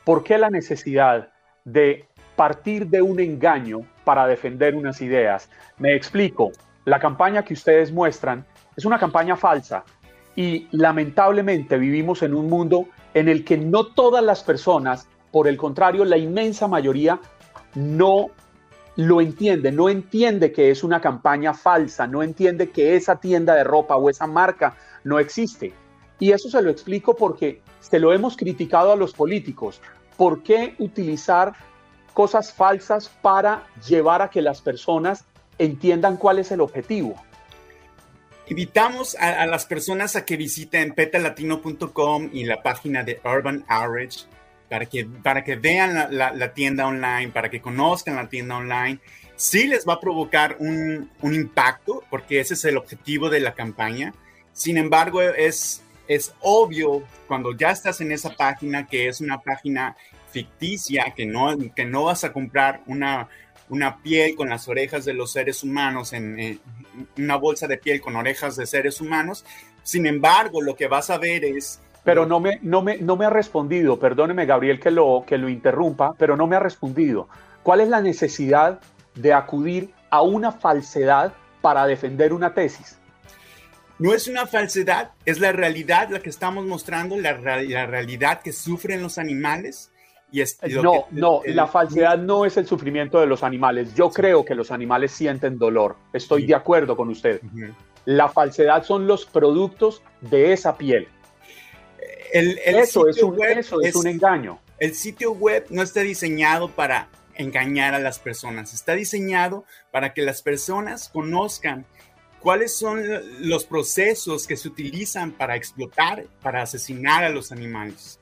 por 0.06 0.24
qué 0.24 0.38
la 0.38 0.48
necesidad 0.48 1.30
de 1.66 2.06
partir 2.34 2.86
de 2.86 3.02
un 3.02 3.20
engaño 3.20 3.82
para 4.04 4.26
defender 4.26 4.74
unas 4.74 5.00
ideas. 5.00 5.50
Me 5.78 5.94
explico, 5.94 6.52
la 6.84 6.98
campaña 6.98 7.44
que 7.44 7.54
ustedes 7.54 7.92
muestran 7.92 8.44
es 8.76 8.84
una 8.84 8.98
campaña 8.98 9.36
falsa 9.36 9.84
y 10.36 10.68
lamentablemente 10.70 11.78
vivimos 11.78 12.22
en 12.22 12.34
un 12.34 12.48
mundo 12.48 12.86
en 13.14 13.28
el 13.28 13.44
que 13.44 13.58
no 13.58 13.86
todas 13.86 14.24
las 14.24 14.42
personas, 14.42 15.08
por 15.30 15.48
el 15.48 15.56
contrario, 15.56 16.04
la 16.04 16.16
inmensa 16.16 16.68
mayoría 16.68 17.20
no 17.74 18.30
lo 18.96 19.20
entiende, 19.20 19.72
no 19.72 19.88
entiende 19.88 20.52
que 20.52 20.70
es 20.70 20.84
una 20.84 21.00
campaña 21.00 21.54
falsa, 21.54 22.06
no 22.06 22.22
entiende 22.22 22.70
que 22.70 22.96
esa 22.96 23.16
tienda 23.16 23.54
de 23.54 23.64
ropa 23.64 23.96
o 23.96 24.10
esa 24.10 24.26
marca 24.26 24.76
no 25.04 25.18
existe. 25.18 25.72
Y 26.18 26.32
eso 26.32 26.50
se 26.50 26.60
lo 26.60 26.70
explico 26.70 27.16
porque 27.16 27.62
se 27.80 27.98
lo 27.98 28.12
hemos 28.12 28.36
criticado 28.36 28.92
a 28.92 28.96
los 28.96 29.12
políticos. 29.14 29.80
¿Por 30.16 30.42
qué 30.42 30.74
utilizar 30.78 31.54
cosas 32.10 32.52
falsas 32.52 33.08
para 33.22 33.66
llevar 33.86 34.22
a 34.22 34.30
que 34.30 34.42
las 34.42 34.60
personas 34.60 35.24
entiendan 35.58 36.16
cuál 36.16 36.38
es 36.38 36.50
el 36.52 36.60
objetivo. 36.60 37.14
Invitamos 38.48 39.14
a, 39.14 39.46
las 39.46 39.64
personas 39.64 40.16
a 40.16 40.24
que 40.24 40.36
visiten 40.36 40.92
petalatino.com 40.92 42.30
y 42.32 42.44
la 42.44 42.62
página 42.62 43.04
de 43.04 43.20
Urban 43.24 43.64
Outreach 43.68 44.26
para 44.68 44.86
que, 44.86 45.04
para 45.04 45.44
que 45.44 45.54
vean 45.54 46.08
la, 46.10 46.52
tienda 46.52 46.86
online, 46.86 47.30
para 47.32 47.48
que 47.48 47.60
conozcan 47.60 48.16
la 48.16 48.28
tienda 48.28 48.56
online. 48.56 48.98
Sí 49.36 49.68
les 49.68 49.86
va 49.86 49.94
a 49.94 50.00
provocar 50.00 50.56
un, 50.58 51.10
un 51.20 51.34
impacto, 51.34 52.02
porque 52.10 52.40
ese 52.40 52.54
es 52.54 52.64
el 52.64 52.76
objetivo 52.76 53.30
de 53.30 53.38
la 53.38 53.54
campaña. 53.54 54.14
Sin 54.52 54.78
embargo, 54.78 55.22
es, 55.22 55.82
es 56.08 56.34
obvio 56.40 57.04
cuando 57.28 57.56
ya 57.56 57.70
estás 57.70 58.00
en 58.00 58.10
esa 58.10 58.30
página 58.30 58.86
que 58.86 59.06
es 59.06 59.20
una 59.20 59.40
página 59.40 59.96
ficticia, 60.30 61.12
que 61.16 61.26
no, 61.26 61.56
que 61.74 61.84
no 61.84 62.04
vas 62.04 62.24
a 62.24 62.32
comprar 62.32 62.80
una, 62.86 63.28
una 63.68 64.02
piel 64.02 64.34
con 64.34 64.48
las 64.48 64.68
orejas 64.68 65.04
de 65.04 65.14
los 65.14 65.32
seres 65.32 65.62
humanos, 65.62 66.12
en, 66.12 66.60
una 67.16 67.36
bolsa 67.36 67.66
de 67.66 67.78
piel 67.78 68.00
con 68.00 68.16
orejas 68.16 68.56
de 68.56 68.66
seres 68.66 69.00
humanos. 69.00 69.44
Sin 69.82 70.06
embargo, 70.06 70.60
lo 70.60 70.76
que 70.76 70.88
vas 70.88 71.10
a 71.10 71.18
ver 71.18 71.44
es... 71.44 71.80
Pero 72.02 72.26
no 72.26 72.40
me, 72.40 72.58
no 72.62 72.82
me, 72.82 72.96
no 72.96 73.16
me 73.16 73.26
ha 73.26 73.30
respondido, 73.30 73.98
perdóneme 73.98 74.46
Gabriel 74.46 74.80
que 74.80 74.90
lo, 74.90 75.24
que 75.26 75.36
lo 75.36 75.50
interrumpa, 75.50 76.14
pero 76.18 76.34
no 76.34 76.46
me 76.46 76.56
ha 76.56 76.60
respondido. 76.60 77.28
¿Cuál 77.62 77.82
es 77.82 77.88
la 77.88 78.00
necesidad 78.00 78.80
de 79.14 79.34
acudir 79.34 79.90
a 80.08 80.22
una 80.22 80.50
falsedad 80.50 81.34
para 81.60 81.86
defender 81.86 82.32
una 82.32 82.54
tesis? 82.54 82.98
No 83.98 84.14
es 84.14 84.28
una 84.28 84.46
falsedad, 84.46 85.10
es 85.26 85.40
la 85.40 85.52
realidad 85.52 86.08
la 86.08 86.20
que 86.20 86.30
estamos 86.30 86.64
mostrando, 86.64 87.18
la, 87.18 87.34
la 87.34 87.86
realidad 87.86 88.40
que 88.40 88.52
sufren 88.52 89.02
los 89.02 89.18
animales 89.18 89.92
no, 90.82 91.06
no, 91.10 91.42
la 91.46 91.66
falsedad 91.66 92.18
no 92.18 92.44
es 92.44 92.56
el 92.56 92.66
sufrimiento 92.66 93.20
de 93.20 93.26
los 93.26 93.42
animales. 93.42 93.94
Yo 93.94 94.10
creo 94.10 94.44
que 94.44 94.54
los 94.54 94.70
animales 94.70 95.12
sienten 95.12 95.58
dolor. 95.58 95.96
Estoy 96.12 96.46
de 96.46 96.54
acuerdo 96.54 96.96
con 96.96 97.08
usted. 97.08 97.40
La 98.04 98.28
falsedad 98.28 98.84
son 98.84 99.06
los 99.06 99.26
productos 99.26 100.02
de 100.20 100.52
esa 100.52 100.76
piel. 100.76 101.08
eso, 102.32 103.08
es 103.08 103.22
un, 103.22 103.42
eso 103.42 103.80
es 103.80 103.94
un 103.94 104.06
engaño. 104.06 104.60
El 104.78 104.94
sitio 104.94 105.32
web 105.32 105.66
no 105.70 105.82
está 105.82 106.00
diseñado 106.00 106.68
para 106.68 107.08
engañar 107.34 107.94
a 107.94 107.98
las 107.98 108.18
personas. 108.18 108.72
Está 108.72 108.94
diseñado 108.94 109.64
para 109.90 110.14
que 110.14 110.22
las 110.22 110.42
personas 110.42 111.08
conozcan 111.08 111.86
cuáles 112.40 112.76
son 112.76 113.02
los 113.40 113.64
procesos 113.64 114.46
que 114.46 114.56
se 114.56 114.68
utilizan 114.68 115.32
para 115.32 115.56
explotar, 115.56 116.24
para 116.42 116.62
asesinar 116.62 117.24
a 117.24 117.28
los 117.28 117.52
animales. 117.52 118.19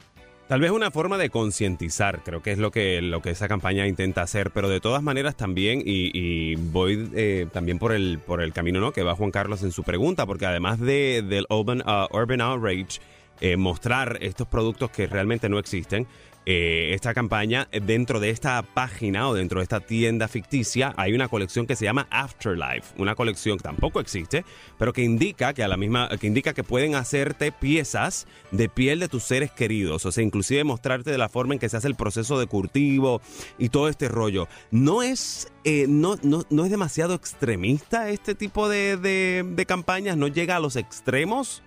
Tal 0.48 0.61
vez 0.61 0.70
una 0.70 0.90
forma 0.90 1.18
de 1.18 1.28
concientizar, 1.28 2.22
creo 2.24 2.42
que 2.42 2.52
es 2.52 2.58
lo 2.58 2.70
que, 2.70 3.02
lo 3.02 3.20
que 3.20 3.28
esa 3.28 3.48
campaña 3.48 3.87
intenta 3.87 4.22
hacer, 4.22 4.50
pero 4.50 4.70
de 4.70 4.80
todas 4.80 5.02
maneras 5.02 5.37
también, 5.37 5.82
y, 5.84 6.54
voy 6.56 7.11
eh, 7.14 7.46
también 7.52 7.78
por 7.78 7.92
el, 7.92 8.18
por 8.18 8.40
el 8.40 8.54
camino 8.54 8.80
¿no? 8.80 8.92
que 8.92 9.02
va 9.02 9.14
Juan 9.14 9.30
Carlos 9.30 9.62
en 9.62 9.72
su 9.72 9.82
pregunta, 9.82 10.24
porque 10.24 10.46
además 10.46 10.80
de, 10.80 11.22
del 11.22 11.44
Urban, 11.50 11.82
uh, 11.82 12.16
Urban 12.16 12.40
Outrage, 12.40 12.98
eh, 13.42 13.58
mostrar 13.58 14.16
estos 14.22 14.48
productos 14.48 14.90
que 14.90 15.06
realmente 15.06 15.50
no 15.50 15.58
existen. 15.58 16.06
Eh, 16.50 16.94
esta 16.94 17.12
campaña, 17.12 17.68
eh, 17.72 17.80
dentro 17.84 18.20
de 18.20 18.30
esta 18.30 18.62
página 18.62 19.28
o 19.28 19.34
dentro 19.34 19.61
de 19.61 19.64
esta 19.64 19.80
tienda 19.80 20.28
ficticia, 20.28 20.94
hay 20.96 21.12
una 21.12 21.28
colección 21.28 21.66
que 21.66 21.76
se 21.76 21.84
llama 21.84 22.06
Afterlife, 22.11 22.94
una 22.96 23.14
colección 23.14 23.58
que 23.58 23.64
tampoco 23.64 24.00
existe, 24.00 24.46
pero 24.78 24.94
que 24.94 25.02
indica 25.02 25.52
que 25.52 25.62
a 25.62 25.68
la 25.68 25.76
misma, 25.76 26.08
que 26.18 26.26
indica 26.26 26.54
que 26.54 26.64
pueden 26.64 26.94
hacerte 26.94 27.52
piezas 27.52 28.26
de 28.50 28.70
piel 28.70 28.98
de 28.98 29.08
tus 29.08 29.24
seres 29.24 29.50
queridos, 29.50 30.06
o 30.06 30.11
sea, 30.11 30.24
inclusive 30.24 30.64
mostrarte 30.64 31.11
de 31.11 31.18
la 31.18 31.28
forma 31.28 31.52
en 31.52 31.61
que 31.61 31.68
se 31.68 31.76
hace 31.76 31.88
el 31.88 31.96
proceso 31.96 32.40
de 32.40 32.46
cultivo 32.46 33.20
y 33.58 33.68
todo 33.68 33.90
este 33.90 34.08
rollo. 34.08 34.48
No 34.70 35.02
es, 35.02 35.52
eh, 35.64 35.84
no, 35.87 36.16
no, 36.22 36.46
no 36.48 36.64
es 36.64 36.70
demasiado 36.70 37.12
extremista 37.12 38.08
este 38.08 38.34
tipo 38.34 38.70
de, 38.70 38.96
de, 38.96 39.44
de 39.46 39.66
campañas, 39.66 40.16
no 40.16 40.28
llega 40.28 40.56
a 40.56 40.61
los 40.61 40.76
extremos. 40.76 41.62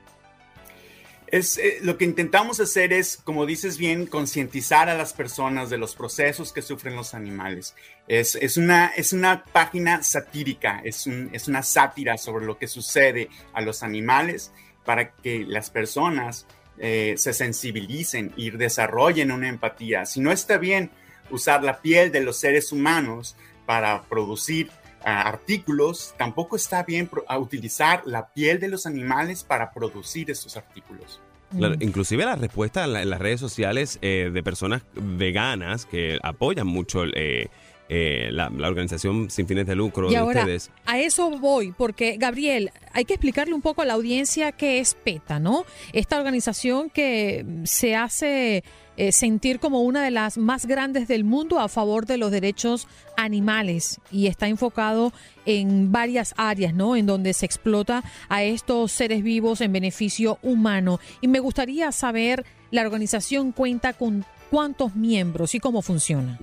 Es, 1.32 1.58
eh, 1.58 1.80
lo 1.82 1.98
que 1.98 2.04
intentamos 2.04 2.60
hacer 2.60 2.92
es, 2.92 3.18
como 3.24 3.46
dices 3.46 3.78
bien, 3.78 4.06
concientizar 4.06 4.90
a 4.90 4.98
las 4.98 5.14
personas 5.14 5.70
de 5.70 5.78
los 5.78 5.96
procesos 5.96 6.52
que 6.52 6.62
sufren 6.62 6.96
los 6.96 7.14
animales. 7.14 7.74
Es, 8.08 8.36
es, 8.36 8.58
una, 8.58 8.88
es 8.88 9.14
una 9.14 9.46
página 9.46 10.04
satírica, 10.04 10.82
es, 10.84 11.08
un, 11.08 11.30
es 11.32 11.48
una 11.48 11.64
sátira 11.64 12.18
sobre 12.18 12.46
lo 12.46 12.58
que 12.58 12.68
sucede 12.68 13.30
a 13.54 13.62
los 13.62 13.82
animales 13.82 14.52
para 14.84 15.14
que 15.14 15.46
las 15.48 15.70
personas 15.70 16.46
eh, 16.78 17.14
se 17.18 17.34
sensibilicen 17.34 18.34
y 18.36 18.50
desarrollen 18.50 19.32
una 19.32 19.48
empatía. 19.48 20.06
Si 20.06 20.20
no 20.20 20.34
está 20.34 20.58
bien 20.58 20.92
usar 21.30 21.64
la 21.64 21.82
piel 21.82 22.12
de 22.12 22.22
los 22.22 22.38
seres 22.40 22.74
humanos 22.74 23.38
para 23.66 24.04
producir 24.04 24.70
artículos, 25.04 26.14
tampoco 26.18 26.56
está 26.56 26.84
bien 26.84 27.10
utilizar 27.40 28.04
la 28.06 28.34
piel 28.34 28.60
de 28.60 28.68
los 28.68 28.86
animales 28.86 29.44
para 29.44 29.72
producir 29.72 30.30
estos 30.32 30.58
artículos. 30.58 31.22
Claro, 31.58 31.76
inclusive 31.80 32.24
la 32.24 32.36
respuesta 32.36 32.86
en, 32.86 32.94
la, 32.94 33.02
en, 33.02 33.10
las 33.10 33.20
redes 33.20 33.40
sociales 33.40 34.00
eh, 34.02 34.30
de 34.34 34.44
personas 34.44 34.84
veganas 34.96 35.86
que 35.86 36.18
apoyan 36.24 36.66
mucho 36.66 37.04
eh, 37.04 37.50
eh, 37.90 38.30
la, 38.32 38.50
la, 38.50 38.70
organización 38.70 39.30
sin 39.30 39.48
fines 39.48 39.68
de 39.68 39.76
lucro 39.76 40.08
y 40.08 40.12
de 40.12 40.18
ahora, 40.18 40.40
ustedes. 40.42 40.72
A 40.86 41.00
eso 41.00 41.30
voy, 41.30 41.74
porque 41.74 42.16
Gabriel, 42.18 42.72
hay 42.94 43.04
que 43.04 43.16
explicarle 43.16 43.54
un 43.54 43.62
poco 43.62 43.82
a 43.82 43.86
la 43.86 43.96
audiencia 43.96 44.54
qué 44.54 44.80
es 44.80 44.94
PETA, 44.94 45.42
¿no? 45.42 45.66
Esta 45.92 46.18
organización 46.18 46.90
que 46.90 47.46
se 47.66 47.98
hace 47.98 48.64
eh, 48.98 49.12
sentir 49.12 49.60
como 49.60 49.82
una 49.82 50.04
de 50.04 50.12
las 50.12 50.38
más 50.38 50.66
grandes 50.66 51.08
del 51.08 51.24
mundo 51.24 51.60
a 51.60 51.70
favor 51.70 52.06
de 52.06 52.18
los 52.18 52.32
derechos 52.32 52.88
animales 53.18 54.00
y 54.12 54.28
está 54.28 54.48
enfocado 54.48 55.14
en 55.46 55.92
varias 55.92 56.34
áreas, 56.38 56.74
¿no? 56.74 56.96
En 56.96 57.06
donde 57.06 57.34
se 57.34 57.46
explota 57.46 58.04
a 58.30 58.44
estos 58.44 58.92
seres 58.92 59.24
vivos 59.24 59.62
en 59.62 59.72
beneficio 59.72 60.40
humano. 60.42 61.00
Y 61.22 61.28
me 61.28 61.40
gustaría 61.40 61.92
saber, 61.92 62.46
la 62.70 62.82
organización 62.82 63.52
cuenta 63.52 63.94
con 63.94 64.26
cuántos 64.50 64.96
miembros 64.96 65.56
y 65.56 65.60
cómo 65.60 65.82
funciona. 65.82 66.40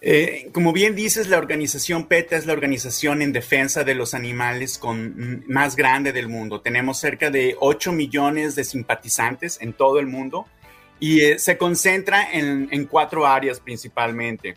Eh, 0.00 0.50
como 0.52 0.72
bien 0.72 0.94
dices, 0.94 1.28
la 1.28 1.38
organización 1.38 2.06
PETA 2.06 2.36
es 2.36 2.46
la 2.46 2.52
organización 2.52 3.20
en 3.20 3.32
defensa 3.32 3.82
de 3.82 3.96
los 3.96 4.14
animales 4.14 4.78
con, 4.78 5.44
más 5.48 5.74
grande 5.74 6.12
del 6.12 6.28
mundo. 6.28 6.60
Tenemos 6.60 6.98
cerca 6.98 7.30
de 7.30 7.56
8 7.58 7.92
millones 7.92 8.54
de 8.54 8.62
simpatizantes 8.62 9.58
en 9.60 9.72
todo 9.72 9.98
el 9.98 10.06
mundo 10.06 10.46
y 11.00 11.20
eh, 11.20 11.38
se 11.38 11.56
concentra 11.56 12.32
en, 12.32 12.68
en, 12.70 12.86
cuatro 12.86 13.26
áreas 13.26 13.60
principalmente. 13.60 14.56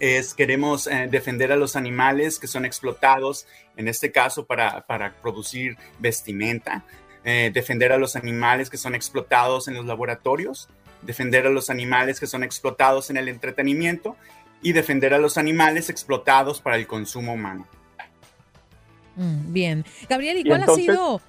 Es, 0.00 0.34
queremos 0.34 0.86
eh, 0.86 1.08
defender 1.10 1.52
a 1.52 1.56
los 1.56 1.76
animales 1.76 2.38
que 2.38 2.46
son 2.46 2.64
explotados, 2.64 3.46
en 3.76 3.88
este 3.88 4.10
caso 4.10 4.44
para, 4.44 4.86
para 4.86 5.14
producir 5.14 5.76
vestimenta, 5.98 6.84
eh, 7.24 7.50
defender 7.54 7.92
a 7.92 7.98
los 7.98 8.16
animales 8.16 8.68
que 8.68 8.76
son 8.76 8.94
explotados 8.94 9.68
en 9.68 9.74
los 9.74 9.86
laboratorios, 9.86 10.68
defender 11.02 11.46
a 11.46 11.50
los 11.50 11.70
animales 11.70 12.18
que 12.18 12.26
son 12.26 12.42
explotados 12.42 13.10
en 13.10 13.16
el 13.16 13.28
entretenimiento 13.28 14.16
y 14.62 14.72
defender 14.72 15.14
a 15.14 15.18
los 15.18 15.38
animales 15.38 15.88
explotados 15.90 16.60
para 16.60 16.76
el 16.76 16.86
consumo 16.86 17.34
humano. 17.34 17.66
Mm, 19.16 19.52
bien. 19.52 19.84
Gabriel, 20.08 20.38
¿y, 20.38 20.40
¿y 20.40 20.44
cuál 20.44 20.60
entonces, 20.60 20.88
ha 20.88 20.92
sido? 20.92 21.20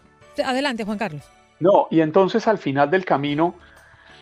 Adelante, 0.44 0.84
Juan 0.84 0.98
Carlos. 0.98 1.24
No, 1.60 1.88
y 1.92 2.02
entonces 2.02 2.48
al 2.48 2.58
final 2.58 2.90
del 2.90 3.06
camino, 3.06 3.56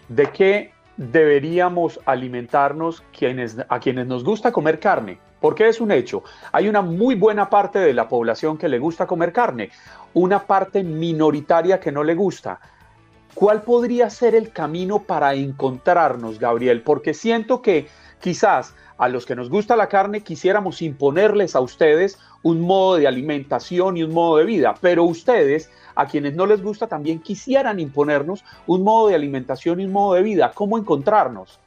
¿de 0.10 0.30
qué 0.32 0.72
deberíamos 0.98 2.00
alimentarnos 2.06 3.04
quienes, 3.18 3.58
a 3.68 3.80
quienes 3.80 4.08
nos 4.08 4.24
gusta 4.24 4.52
comer 4.52 4.80
carne? 4.80 5.18
Porque 5.40 5.68
es 5.68 5.82
un 5.82 5.92
hecho. 5.92 6.24
Hay 6.52 6.70
una 6.70 6.82
muy 6.82 7.16
buena 7.16 7.50
parte 7.50 7.80
de 7.80 7.94
la 7.94 8.08
población 8.08 8.58
que 8.58 8.70
le 8.70 8.80
gusta 8.80 9.06
comer 9.06 9.34
carne, 9.34 9.72
una 10.14 10.40
parte 10.44 10.84
minoritaria 10.84 11.80
que 11.80 11.92
no 11.92 12.04
le 12.04 12.16
gusta. 12.16 12.60
¿Cuál 13.34 13.64
podría 13.64 14.10
ser 14.10 14.36
el 14.36 14.52
camino 14.52 15.00
para 15.00 15.34
encontrarnos, 15.34 16.40
Gabriel? 16.40 16.82
Porque 16.84 17.14
siento 17.14 17.62
que 17.62 17.88
quizás 18.22 18.76
a 18.98 19.10
los 19.10 19.26
que 19.26 19.36
nos 19.36 19.50
gusta 19.50 19.76
la 19.76 19.90
carne 19.90 20.22
quisiéramos 20.22 20.82
imponerles 20.82 21.56
a 21.56 21.60
ustedes 21.60 22.20
un 22.44 22.62
modo 22.62 22.96
de 22.98 23.08
alimentación 23.08 23.98
y 23.98 24.04
un 24.04 24.14
modo 24.14 24.38
de 24.38 24.46
vida, 24.46 24.76
pero 24.80 25.04
ustedes, 25.04 25.72
a 25.96 26.08
quienes 26.08 26.34
no 26.36 26.46
les 26.46 26.62
gusta, 26.62 26.88
también 26.88 27.20
quisieran 27.20 27.80
imponernos 27.80 28.44
un 28.68 28.84
modo 28.84 29.10
de 29.10 29.16
alimentación 29.16 29.80
y 29.80 29.86
un 29.86 29.92
modo 29.92 30.16
de 30.16 30.24
vida. 30.24 30.52
¿Cómo 30.54 30.78
encontrarnos? 30.78 31.60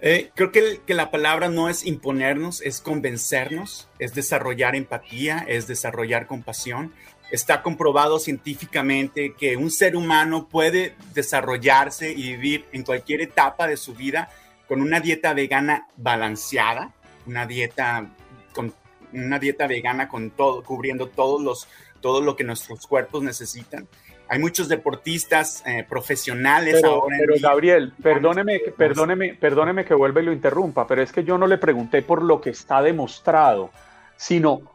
Eh, 0.00 0.30
creo 0.34 0.52
que, 0.52 0.80
que, 0.86 0.94
la 0.94 1.10
palabra 1.10 1.48
no 1.48 1.68
es 1.68 1.86
imponernos, 1.86 2.60
es 2.60 2.80
convencernos, 2.80 3.88
es 3.98 4.14
desarrollar 4.14 4.76
empatía, 4.76 5.44
es 5.48 5.66
desarrollar 5.66 6.26
compasión. 6.26 6.92
Está 7.30 7.62
comprobado 7.62 8.18
científicamente 8.18 9.34
que 9.38 9.56
un 9.56 9.70
ser 9.70 9.96
humano 9.96 10.46
puede 10.48 10.94
desarrollarse 11.14 12.12
y 12.12 12.32
vivir 12.32 12.66
en 12.72 12.82
cualquier 12.82 13.22
etapa 13.22 13.66
de 13.66 13.76
su 13.76 13.94
vida 13.94 14.28
con 14.68 14.82
una 14.82 15.00
dieta 15.00 15.32
vegana 15.32 15.88
balanceada, 15.96 16.92
una 17.26 17.46
dieta 17.46 18.06
con 18.52 18.74
una 19.14 19.38
dieta 19.38 19.66
vegana 19.66 20.08
con 20.08 20.30
todo, 20.30 20.62
cubriendo 20.62 21.08
todos 21.08 21.40
los, 21.40 21.68
todo 22.04 22.20
lo 22.20 22.36
que 22.36 22.44
nuestros 22.44 22.86
cuerpos 22.86 23.22
necesitan. 23.22 23.88
Hay 24.28 24.38
muchos 24.38 24.68
deportistas 24.68 25.62
eh, 25.64 25.86
profesionales 25.88 26.74
pero, 26.82 27.00
ahora. 27.00 27.16
Pero 27.18 27.34
Gabriel, 27.40 27.94
perdóneme, 28.02 28.60
perdóneme, 28.76 29.34
perdóneme 29.40 29.86
que 29.86 29.94
vuelva 29.94 30.20
y 30.20 30.26
lo 30.26 30.32
interrumpa, 30.34 30.86
pero 30.86 31.00
es 31.00 31.10
que 31.10 31.24
yo 31.24 31.38
no 31.38 31.46
le 31.46 31.56
pregunté 31.56 32.02
por 32.02 32.22
lo 32.22 32.42
que 32.42 32.50
está 32.50 32.82
demostrado, 32.82 33.70
sino 34.18 34.70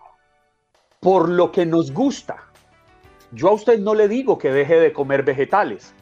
por 0.99 1.29
lo 1.29 1.51
que 1.51 1.67
nos 1.67 1.91
gusta. 1.91 2.45
Yo 3.31 3.49
a 3.49 3.53
usted 3.53 3.77
no 3.77 3.93
le 3.93 4.07
digo 4.07 4.39
que 4.39 4.51
deje 4.51 4.79
de 4.79 4.91
comer 4.91 5.21
vegetales, 5.21 5.93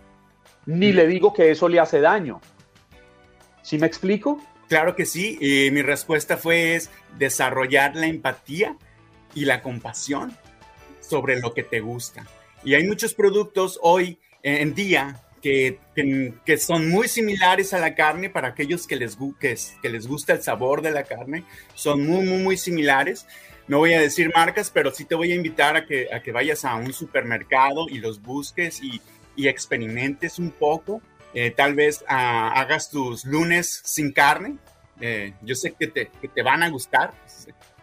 ni 0.65 0.93
le 0.93 1.07
digo 1.07 1.33
que 1.33 1.51
eso 1.51 1.67
le 1.67 1.81
hace 1.81 1.99
daño. 1.99 2.39
¿Sí 3.63 3.77
me 3.77 3.87
explico? 3.87 4.39
Claro 4.69 4.95
que 4.95 5.05
sí. 5.05 5.37
Y 5.41 5.71
mi 5.71 5.81
respuesta 5.81 6.37
fue 6.37 6.75
es 6.75 6.89
desarrollar 7.17 7.97
la 7.97 8.07
empatía 8.07 8.77
y 9.35 9.43
la 9.43 9.61
compasión 9.61 10.31
sobre 11.07 11.39
lo 11.39 11.53
que 11.53 11.63
te 11.63 11.79
gusta. 11.79 12.25
Y 12.63 12.73
hay 12.73 12.85
muchos 12.85 13.13
productos 13.13 13.79
hoy 13.81 14.19
en 14.43 14.73
día 14.73 15.21
que, 15.41 15.79
que, 16.45 16.57
son 16.57 16.89
muy 16.89 17.07
similares 17.07 17.73
a 17.73 17.79
la 17.79 17.95
carne 17.95 18.29
para 18.29 18.49
aquellos 18.49 18.87
que 18.87 18.95
les, 18.95 19.17
que, 19.39 19.89
les 19.89 20.07
gusta 20.07 20.33
el 20.33 20.41
sabor 20.41 20.81
de 20.81 20.91
la 20.91 21.03
carne. 21.03 21.43
Son 21.75 22.05
muy, 22.05 22.25
muy, 22.25 22.43
muy 22.43 22.57
similares. 22.57 23.25
No 23.67 23.79
voy 23.79 23.93
a 23.93 24.01
decir 24.01 24.31
marcas, 24.33 24.71
pero 24.73 24.91
sí 24.91 25.05
te 25.05 25.15
voy 25.15 25.31
a 25.31 25.35
invitar 25.35 25.75
a 25.75 25.85
que, 25.85 26.07
a 26.13 26.21
que 26.21 26.31
vayas 26.31 26.65
a 26.65 26.75
un 26.75 26.93
supermercado 26.93 27.87
y 27.89 27.99
los 27.99 28.21
busques 28.21 28.81
y, 28.81 29.01
y 29.35 29.47
experimentes 29.47 30.39
un 30.39 30.51
poco 30.51 31.01
eh, 31.33 31.51
tal 31.51 31.75
vez 31.75 32.01
uh, 32.01 32.05
hagas 32.09 32.89
tus 32.89 33.23
lunes 33.25 33.81
sin 33.85 34.11
carne. 34.11 34.57
Eh, 34.99 35.33
yo 35.43 35.53
sé 35.53 35.73
que 35.73 35.87
te, 35.87 36.09
que 36.19 36.27
te, 36.27 36.41
van 36.41 36.63
a 36.63 36.69
gustar. 36.69 37.13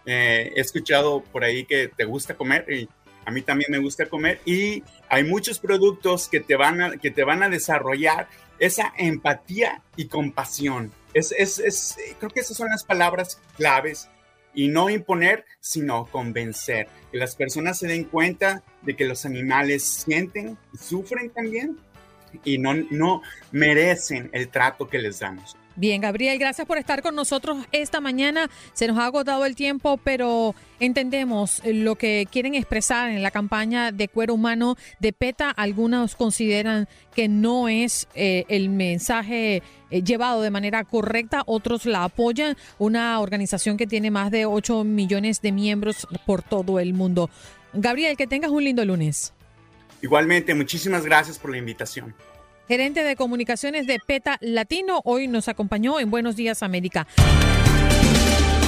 Eh, 0.07 0.53
he 0.57 0.61
escuchado 0.61 1.23
por 1.23 1.45
ahí 1.45 1.65
que 1.65 1.87
te 1.87 2.05
gusta 2.05 2.35
comer 2.35 2.67
y 2.69 2.89
a 3.25 3.31
mí 3.31 3.43
también 3.43 3.71
me 3.71 3.79
gusta 3.79 4.07
comer. 4.07 4.41
Y 4.45 4.83
hay 5.09 5.25
muchos 5.25 5.59
productos 5.59 6.29
que 6.29 6.41
te 6.41 6.57
van 6.57 6.81
a, 6.81 6.97
que 6.97 7.11
te 7.11 7.25
van 7.25 7.43
a 7.43 7.49
desarrollar 7.49 8.29
esa 8.59 8.93
empatía 8.97 9.83
y 9.97 10.07
compasión. 10.07 10.93
Es, 11.13 11.33
es, 11.37 11.59
es, 11.59 11.97
creo 12.19 12.31
que 12.31 12.41
esas 12.41 12.57
son 12.57 12.69
las 12.71 12.85
palabras 12.85 13.41
claves 13.57 14.09
y 14.55 14.69
no 14.69 14.91
imponer, 14.91 15.45
sino 15.61 16.07
convencer. 16.07 16.89
Que 17.11 17.19
las 17.19 17.37
personas 17.37 17.79
se 17.79 17.89
den 17.89 18.05
cuenta 18.05 18.63
de 18.83 18.97
que 18.97 19.05
los 19.05 19.25
animales 19.25 19.85
sienten 19.85 20.57
y 20.73 20.79
sufren 20.79 21.31
también 21.31 21.79
y 22.45 22.59
no, 22.59 22.75
no 22.75 23.23
merecen 23.53 24.31
el 24.33 24.49
trato 24.49 24.89
que 24.89 24.99
les 24.99 25.21
damos. 25.21 25.57
Bien, 25.77 26.01
Gabriel, 26.01 26.39
gracias 26.39 26.69
por 26.69 26.79
estar 26.79 27.03
con 27.03 27.17
nosotros 27.17 27.59
esta 27.73 28.01
mañana. 28.01 28.49
Se 28.75 28.87
nos 28.87 28.97
ha 28.99 29.07
agotado 29.07 29.45
el 29.45 29.57
tiempo, 29.57 29.97
pero 29.97 30.55
entendemos 30.79 31.61
lo 31.65 31.97
que 31.97 32.29
quieren 32.31 32.55
expresar 32.55 33.11
en 33.11 33.25
la 33.25 33.33
campaña 33.33 33.91
de 33.91 34.07
cuero 34.07 34.35
humano 34.35 34.77
de 35.01 35.13
PETA. 35.13 35.51
Algunos 35.51 36.15
consideran 36.15 36.89
que 37.13 37.27
no 37.27 37.69
es 37.69 38.07
eh, 38.15 38.45
el 38.49 38.69
mensaje 38.69 39.65
eh, 39.91 40.03
llevado 40.03 40.43
de 40.43 40.51
manera 40.51 40.85
correcta, 40.85 41.43
otros 41.47 41.87
la 41.87 42.05
apoyan. 42.05 42.57
Una 42.79 43.19
organización 43.19 43.77
que 43.77 43.89
tiene 43.89 44.13
más 44.13 44.31
de 44.31 44.47
8 44.47 44.85
millones 44.85 45.43
de 45.43 45.51
miembros 45.51 46.07
por 46.25 46.43
todo 46.43 46.79
el 46.79 46.95
mundo. 46.95 47.31
Gabriel, 47.73 48.17
que 48.17 48.29
tengas 48.29 48.53
un 48.53 48.63
lindo 48.63 48.85
lunes. 48.85 49.33
Igualmente, 50.03 50.55
muchísimas 50.55 51.05
gracias 51.05 51.37
por 51.39 51.51
la 51.51 51.59
invitación. 51.59 52.15
Gerente 52.69 53.05
de 53.05 53.17
comunicaciones 53.17 53.87
de 53.87 53.99
PETA 53.99 54.39
Latino. 54.41 55.01
Hoy 55.05 55.29
nos 55.29 55.49
acompañó 55.49 56.01
en 56.01 56.11
Buenos 56.11 56.37
Días 56.37 56.63
América. 56.63 57.07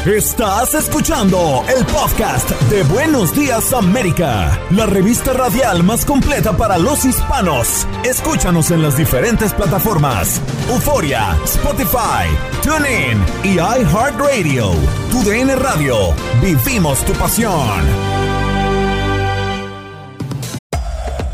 Estás 0.06 0.72
escuchando 0.74 1.64
el 1.76 1.84
podcast 1.86 2.48
de 2.70 2.84
Buenos 2.84 3.34
Días 3.34 3.72
América, 3.72 4.56
la 4.70 4.86
revista 4.86 5.32
radial 5.32 5.82
más 5.82 6.04
completa 6.04 6.56
para 6.56 6.78
los 6.78 7.04
hispanos. 7.04 7.88
Escúchanos 8.04 8.70
en 8.70 8.82
las 8.82 8.96
diferentes 8.96 9.52
plataformas: 9.52 10.40
Euforia, 10.68 11.36
Spotify, 11.42 12.28
TuneIn 12.62 13.18
y 13.42 13.54
iHeartRadio. 13.54 14.70
Tu 15.10 15.24
DN 15.28 15.56
Radio. 15.56 16.14
Vivimos 16.40 17.04
tu 17.04 17.12
pasión. 17.14 18.15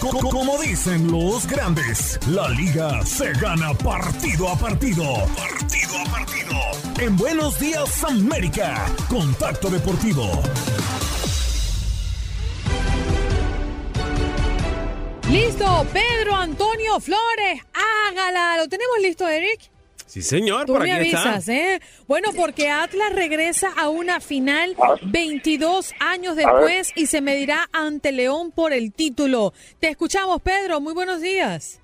Como 0.00 0.56
dicen 0.58 1.12
los 1.12 1.46
grandes, 1.46 2.18
la 2.26 2.48
liga 2.48 3.04
se 3.04 3.32
gana 3.34 3.74
partido 3.74 4.48
a 4.48 4.56
partido. 4.56 5.04
Partido 5.36 5.98
a 5.98 6.04
partido. 6.10 6.56
En 6.98 7.16
Buenos 7.18 7.60
Días 7.60 8.02
América, 8.04 8.86
Contacto 9.10 9.68
Deportivo. 9.68 10.42
Listo, 15.28 15.86
Pedro 15.92 16.34
Antonio 16.34 16.98
Flores, 16.98 17.62
hágala. 18.08 18.56
¿Lo 18.56 18.68
tenemos 18.68 18.96
listo, 19.02 19.28
Eric? 19.28 19.69
Sí, 20.10 20.22
señor, 20.22 20.66
Tú 20.66 20.72
por 20.72 20.82
me 20.82 20.90
aquí 20.90 21.02
avisas, 21.14 21.48
está. 21.48 21.52
¿eh? 21.54 21.80
Bueno, 22.08 22.30
porque 22.36 22.68
Atlas 22.68 23.12
regresa 23.14 23.72
a 23.78 23.88
una 23.88 24.18
final 24.20 24.74
Ah. 24.82 24.96
22 25.02 25.92
años 26.00 26.34
después 26.34 26.90
y 26.96 27.06
se 27.06 27.20
medirá 27.20 27.68
ante 27.72 28.10
León 28.10 28.50
por 28.50 28.72
el 28.72 28.92
título. 28.92 29.52
Te 29.78 29.86
escuchamos, 29.88 30.42
Pedro. 30.42 30.80
Muy 30.80 30.94
buenos 30.94 31.20
días. 31.20 31.80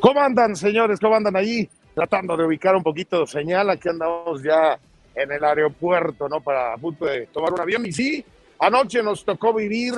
¿Cómo 0.00 0.20
andan, 0.20 0.54
señores? 0.56 1.00
¿Cómo 1.00 1.14
andan 1.14 1.36
allí? 1.36 1.66
Tratando 1.94 2.36
de 2.36 2.44
ubicar 2.44 2.76
un 2.76 2.82
poquito 2.82 3.20
de 3.20 3.26
señal. 3.28 3.70
Aquí 3.70 3.88
andamos 3.88 4.42
ya 4.42 4.78
en 5.14 5.32
el 5.32 5.42
aeropuerto, 5.42 6.28
¿no? 6.28 6.42
Para 6.42 6.74
a 6.74 6.76
punto 6.76 7.06
de 7.06 7.26
tomar 7.28 7.52
un 7.54 7.60
avión. 7.62 7.86
Y 7.86 7.92
sí, 7.92 8.22
anoche 8.58 9.02
nos 9.02 9.24
tocó 9.24 9.54
vivir 9.54 9.94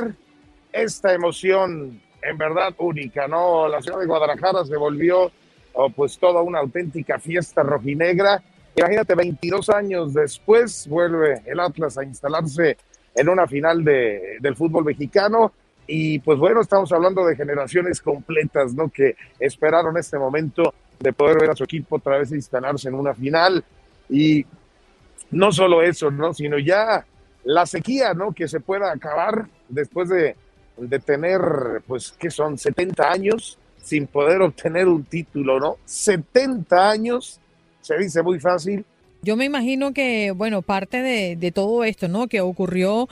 esta 0.73 1.13
emoción 1.13 2.01
en 2.23 2.39
verdad 2.39 2.73
única, 2.79 3.27
¿no? 3.27 3.67
La 3.67 3.83
ciudad 3.83 3.99
de 3.99 4.07
Guadalajara 4.07 4.65
se 4.65 4.77
volvió 4.77 5.33
oh, 5.77 5.91
pues 5.91 6.19
toda 6.19 6.43
una 6.43 6.59
auténtica 6.59 7.19
fiesta 7.19 7.63
rojinegra. 7.63 8.43
Imagínate, 8.75 9.15
22 9.15 9.71
años 9.71 10.15
después 10.15 10.87
vuelve 10.89 11.43
el 11.47 11.61
Atlas 11.61 11.97
a 11.99 12.05
instalarse 12.05 12.77
en 13.15 13.29
una 13.29 13.47
final 13.47 13.85
de, 13.85 14.39
del 14.41 14.57
fútbol 14.57 14.85
mexicano. 14.85 15.53
Y 15.87 16.19
pues 16.19 16.39
bueno, 16.39 16.61
estamos 16.61 16.91
hablando 16.93 17.25
de 17.25 17.37
generaciones 17.37 18.01
completas, 18.01 18.75
¿no? 18.75 18.89
Que 18.89 19.17
esperaron 19.39 19.97
este 19.97 20.19
momento 20.19 20.75
de 20.99 21.13
poder 21.13 21.39
ver 21.41 21.51
a 21.51 21.57
su 21.57 21.65
equipo 21.65 21.97
otra 21.97 22.19
vez 22.19 22.33
instalarse 22.33 22.89
en 22.89 22.95
una 22.95 23.15
final. 23.15 23.65
Y 24.09 24.45
no 25.31 25.53
solo 25.53 25.83
eso, 25.83 26.11
¿no? 26.11 26.35
Sino 26.35 26.59
ya 26.59 27.07
la 27.45 27.67
sequía, 27.67 28.15
¿no? 28.15 28.33
Que 28.33 28.49
se 28.49 28.61
pueda 28.61 28.93
acabar 28.93 29.47
después 29.69 30.09
de, 30.09 30.37
de 30.77 30.99
tener, 30.99 31.83
pues, 31.87 32.15
¿qué 32.19 32.31
son? 32.31 32.59
70 32.59 33.11
años 33.11 33.59
sin 33.87 34.09
poder 34.09 34.43
obtener 34.43 34.89
un 34.89 35.05
título, 35.05 35.61
¿no? 35.61 35.77
70 35.85 36.91
años, 36.91 37.41
se 37.81 37.97
dice 37.97 38.21
muy 38.21 38.41
fácil, 38.41 38.85
Yo 39.23 39.37
me 39.37 39.45
imagino 39.45 39.93
que, 39.93 40.31
bueno, 40.31 40.63
parte 40.63 41.03
de, 41.03 41.53
todo 41.53 41.85
esto, 41.85 42.07
¿no? 42.09 42.29
Que 42.29 42.41
ocurrió 42.41 43.09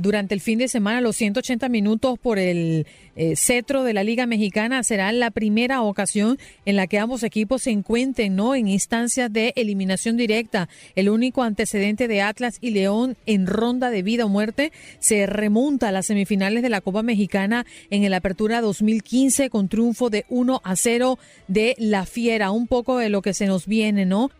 durante 0.00 0.34
el 0.34 0.40
fin 0.40 0.58
de 0.58 0.68
semana, 0.68 1.00
los 1.00 1.16
180 1.16 1.68
minutos 1.68 2.18
por 2.18 2.38
el 2.38 2.86
eh, 3.16 3.36
cetro 3.36 3.82
de 3.82 3.92
la 3.92 4.04
Liga 4.04 4.26
Mexicana, 4.26 4.82
será 4.82 5.12
la 5.12 5.30
primera 5.30 5.82
ocasión 5.82 6.38
en 6.64 6.76
la 6.76 6.86
que 6.86 6.98
ambos 6.98 7.22
equipos 7.22 7.62
se 7.62 7.70
encuentren, 7.70 8.36
¿no? 8.36 8.54
En 8.54 8.68
instancias 8.68 9.32
de 9.32 9.52
eliminación 9.56 10.16
directa. 10.16 10.68
El 10.94 11.08
único 11.08 11.42
antecedente 11.42 12.08
de 12.08 12.22
Atlas 12.22 12.58
y 12.60 12.70
León 12.70 13.16
en 13.26 13.46
ronda 13.46 13.90
de 13.90 14.02
vida 14.02 14.24
o 14.24 14.28
muerte 14.28 14.72
se 15.00 15.26
remonta 15.26 15.88
a 15.88 15.92
las 15.92 16.06
semifinales 16.06 16.62
de 16.62 16.70
la 16.70 16.80
Copa 16.80 17.02
Mexicana 17.02 17.66
en 17.90 18.04
el 18.04 18.14
Apertura 18.14 18.60
2015 18.60 19.50
con 19.50 19.68
triunfo 19.68 20.10
de 20.10 20.24
1 20.28 20.60
a 20.64 20.76
0 20.76 21.18
de 21.48 21.74
la 21.78 22.06
Fiera. 22.06 22.52
Un 22.52 22.66
poco 22.66 22.98
de 22.98 23.08
lo 23.08 23.20
que 23.20 23.34
se 23.34 23.46
nos 23.46 23.66
viene, 23.66 24.06
¿no? 24.06 24.30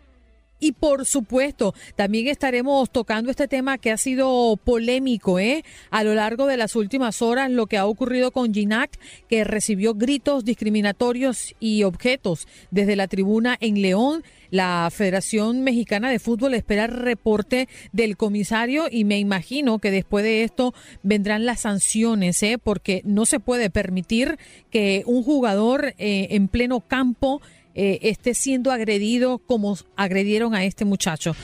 Y 0.60 0.72
por 0.72 1.06
supuesto, 1.06 1.74
también 1.96 2.28
estaremos 2.28 2.90
tocando 2.90 3.30
este 3.30 3.48
tema 3.48 3.78
que 3.78 3.90
ha 3.90 3.96
sido 3.96 4.58
polémico 4.62 5.38
¿eh? 5.38 5.64
a 5.90 6.04
lo 6.04 6.14
largo 6.14 6.46
de 6.46 6.58
las 6.58 6.76
últimas 6.76 7.22
horas, 7.22 7.50
lo 7.50 7.66
que 7.66 7.78
ha 7.78 7.86
ocurrido 7.86 8.30
con 8.30 8.52
Ginac, 8.52 8.90
que 9.28 9.42
recibió 9.44 9.94
gritos 9.94 10.44
discriminatorios 10.44 11.54
y 11.60 11.84
objetos 11.84 12.46
desde 12.70 12.94
la 12.94 13.08
tribuna 13.08 13.56
en 13.60 13.80
León. 13.80 14.22
La 14.50 14.88
Federación 14.92 15.62
Mexicana 15.62 16.10
de 16.10 16.18
Fútbol 16.18 16.54
espera 16.54 16.88
reporte 16.88 17.68
del 17.92 18.16
comisario 18.16 18.86
y 18.90 19.04
me 19.04 19.18
imagino 19.18 19.78
que 19.78 19.92
después 19.92 20.24
de 20.24 20.42
esto 20.42 20.74
vendrán 21.02 21.46
las 21.46 21.60
sanciones, 21.60 22.42
¿eh? 22.42 22.58
porque 22.62 23.00
no 23.04 23.26
se 23.26 23.40
puede 23.40 23.70
permitir 23.70 24.38
que 24.70 25.04
un 25.06 25.22
jugador 25.22 25.94
eh, 25.98 26.28
en 26.30 26.48
pleno 26.48 26.80
campo 26.80 27.40
eh, 27.74 27.98
esté 28.02 28.34
siendo 28.34 28.72
agredido 28.72 29.38
como 29.38 29.76
agredieron 29.96 30.54
a 30.54 30.64
este 30.64 30.84
muchacho. 30.84 31.34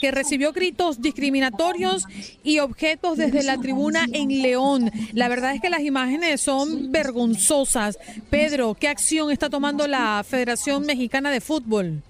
Que 0.00 0.10
recibió 0.10 0.52
gritos 0.52 1.00
discriminatorios 1.00 2.06
y 2.42 2.58
objetos 2.58 3.18
desde 3.18 3.44
la 3.44 3.58
tribuna 3.58 4.06
en 4.12 4.42
León. 4.42 4.90
La 5.12 5.28
verdad 5.28 5.54
es 5.54 5.60
que 5.60 5.70
las 5.70 5.82
imágenes 5.82 6.40
son 6.40 6.90
vergonzosas. 6.90 7.98
Pedro, 8.30 8.74
¿qué 8.74 8.88
acción 8.88 9.30
está 9.30 9.48
tomando 9.48 9.86
la 9.86 10.24
Federación 10.28 10.84
Mexicana 10.86 11.30
de 11.30 11.40
Fútbol? 11.40 12.02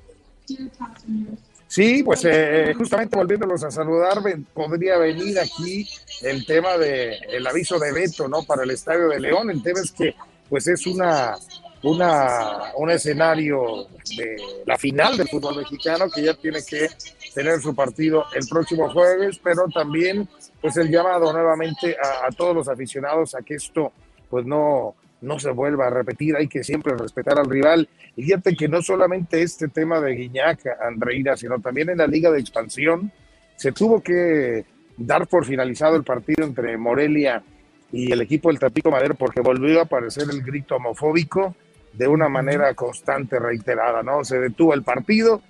Sí, 1.73 2.03
pues 2.03 2.23
eh, 2.27 2.75
justamente 2.77 3.17
volviéndolos 3.17 3.65
a 3.65 3.71
saludar, 3.71 4.19
podría 4.53 4.99
venir 4.99 5.39
aquí 5.39 5.89
el 6.21 6.45
tema 6.45 6.77
de 6.77 7.15
el 7.31 7.47
aviso 7.47 7.79
de 7.79 7.91
veto, 7.93 8.29
¿no? 8.29 8.43
Para 8.43 8.65
el 8.65 8.73
Estadio 8.73 9.09
de 9.09 9.19
León. 9.19 9.49
El 9.49 9.63
tema 9.63 9.81
es 9.81 9.91
que, 9.91 10.15
pues 10.51 10.67
es 10.67 10.87
una, 10.87 11.35
una, 11.83 12.75
un 12.77 12.91
escenario 12.91 13.87
de 14.19 14.37
la 14.67 14.77
final 14.77 15.17
del 15.17 15.31
fútbol 15.31 15.57
mexicano 15.57 16.11
que 16.11 16.25
ya 16.25 16.35
tiene 16.35 16.63
que 16.63 16.91
tener 17.35 17.59
su 17.63 17.75
partido 17.75 18.27
el 18.35 18.47
próximo 18.47 18.93
jueves, 18.93 19.41
pero 19.43 19.67
también, 19.69 20.29
pues 20.61 20.77
el 20.77 20.91
llamado 20.91 21.33
nuevamente 21.33 21.97
a, 21.97 22.27
a 22.27 22.31
todos 22.33 22.55
los 22.55 22.69
aficionados 22.69 23.35
a 23.35 23.41
que 23.41 23.55
esto, 23.55 23.93
pues 24.29 24.45
no, 24.45 24.95
no 25.23 25.39
se 25.39 25.51
vuelva 25.51 25.87
a 25.87 25.91
repetir, 25.91 26.37
hay 26.37 26.49
que 26.49 26.63
siempre 26.63 26.95
respetar 26.97 27.39
al 27.39 27.49
rival. 27.49 27.89
Y 28.17 28.25
fíjate 28.25 28.55
que 28.55 28.69
no 28.69 28.83
solamente 28.83 29.43
este 29.43 29.69
tema 29.69 30.01
de 30.01 30.15
Guiñac, 30.15 30.61
Andreira, 30.81 31.37
sino 31.37 31.61
también 31.61 31.91
en 31.91 31.99
la 31.99 32.07
Liga 32.07 32.31
de 32.31 32.41
Expansión, 32.41 33.11
se 33.57 33.73
tuvo 33.73 34.03
que 34.03 34.65
dar 34.97 35.27
por 35.27 35.47
finalizado 35.47 35.97
el 35.97 36.05
partido 36.05 36.45
entre 36.45 36.77
Morelia 36.77 37.43
y 37.93 38.11
el 38.11 38.21
equipo 38.21 38.49
del 38.49 38.59
Tapico 38.59 38.91
Madero 38.91 39.15
porque 39.15 39.41
volvió 39.41 39.81
a 39.81 39.85
aparecer 39.85 40.25
el 40.31 40.43
grito 40.43 40.77
homofóbico 40.77 41.55
de 41.93 42.09
una 42.09 42.29
manera 42.29 42.75
constante, 42.75 43.39
reiterada, 43.39 44.03
¿no? 44.03 44.25
Se 44.25 44.39
detuvo 44.39 44.75
el 44.75 44.83
partido, 44.83 45.43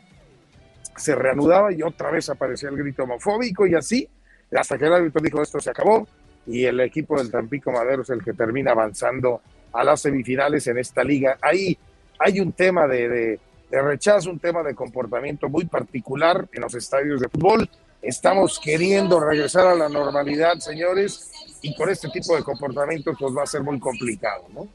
se 0.97 1.15
reanudaba 1.15 1.73
y 1.73 1.83
otra 1.83 2.11
vez 2.11 2.29
aparecía 2.29 2.69
el 2.69 2.77
grito 2.77 3.05
homofóbico 3.05 3.67
y 3.67 3.75
así, 3.75 4.09
hasta 4.55 4.77
que 4.77 4.87
el 4.87 4.93
árbitro 4.93 5.23
dijo 5.23 5.41
esto 5.41 5.61
se 5.61 5.71
acabó 5.71 6.07
y 6.47 6.65
el 6.65 6.81
equipo 6.81 7.17
del 7.17 7.31
Tampico 7.31 7.71
Madero 7.71 8.03
es 8.03 8.11
el 8.11 8.23
que 8.23 8.33
termina 8.33 8.73
avanzando 8.73 9.41
a 9.73 9.85
las 9.85 10.01
semifinales 10.01 10.67
en 10.67 10.79
esta 10.79 11.03
liga. 11.05 11.39
Ahí 11.41 11.77
hay 12.19 12.41
un 12.41 12.53
tema 12.53 12.87
de, 12.87 13.39
rechazo, 13.71 14.31
un 14.31 14.39
tema 14.39 14.63
de 14.63 14.75
comportamiento 14.75 15.49
muy 15.49 15.65
particular 15.65 16.47
en 16.53 16.63
los 16.63 16.75
estadios 16.75 17.21
de 17.21 17.29
fútbol. 17.29 17.69
Estamos 18.01 18.59
queriendo 18.59 19.21
regresar 19.21 19.67
a 19.67 19.75
la 19.75 19.89
normalidad, 19.89 20.59
señores, 20.59 21.31
y 21.63 21.75
con 21.75 21.89
este 21.89 22.09
tipo 22.09 22.35
de 22.37 22.43
comportamientos 22.43 23.17
pues 23.19 23.35
va 23.37 23.45
a 23.45 23.47
ser 23.47 23.63
muy 23.63 23.79
complicado, 23.79 24.45
¿no? 24.53 24.69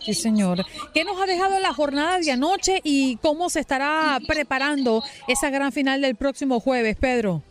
Sí, 0.00 0.14
señor. 0.14 0.64
¿Qué 0.94 1.04
nos 1.04 1.20
ha 1.20 1.26
dejado 1.26 1.58
la 1.58 1.72
jornada 1.72 2.18
de 2.18 2.30
anoche 2.30 2.80
y 2.84 3.16
cómo 3.16 3.50
se 3.50 3.60
estará 3.60 4.18
preparando 4.26 5.02
esa 5.26 5.50
gran 5.50 5.72
final 5.72 6.00
del 6.00 6.14
próximo 6.14 6.60
jueves, 6.60 6.96
Pedro? 6.96 7.42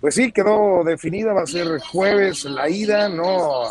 Pues 0.00 0.14
sí, 0.14 0.32
quedó 0.32 0.82
definida, 0.84 1.32
va 1.32 1.42
a 1.42 1.46
ser 1.46 1.78
jueves 1.80 2.44
la 2.44 2.68
ida, 2.68 3.08
no 3.08 3.64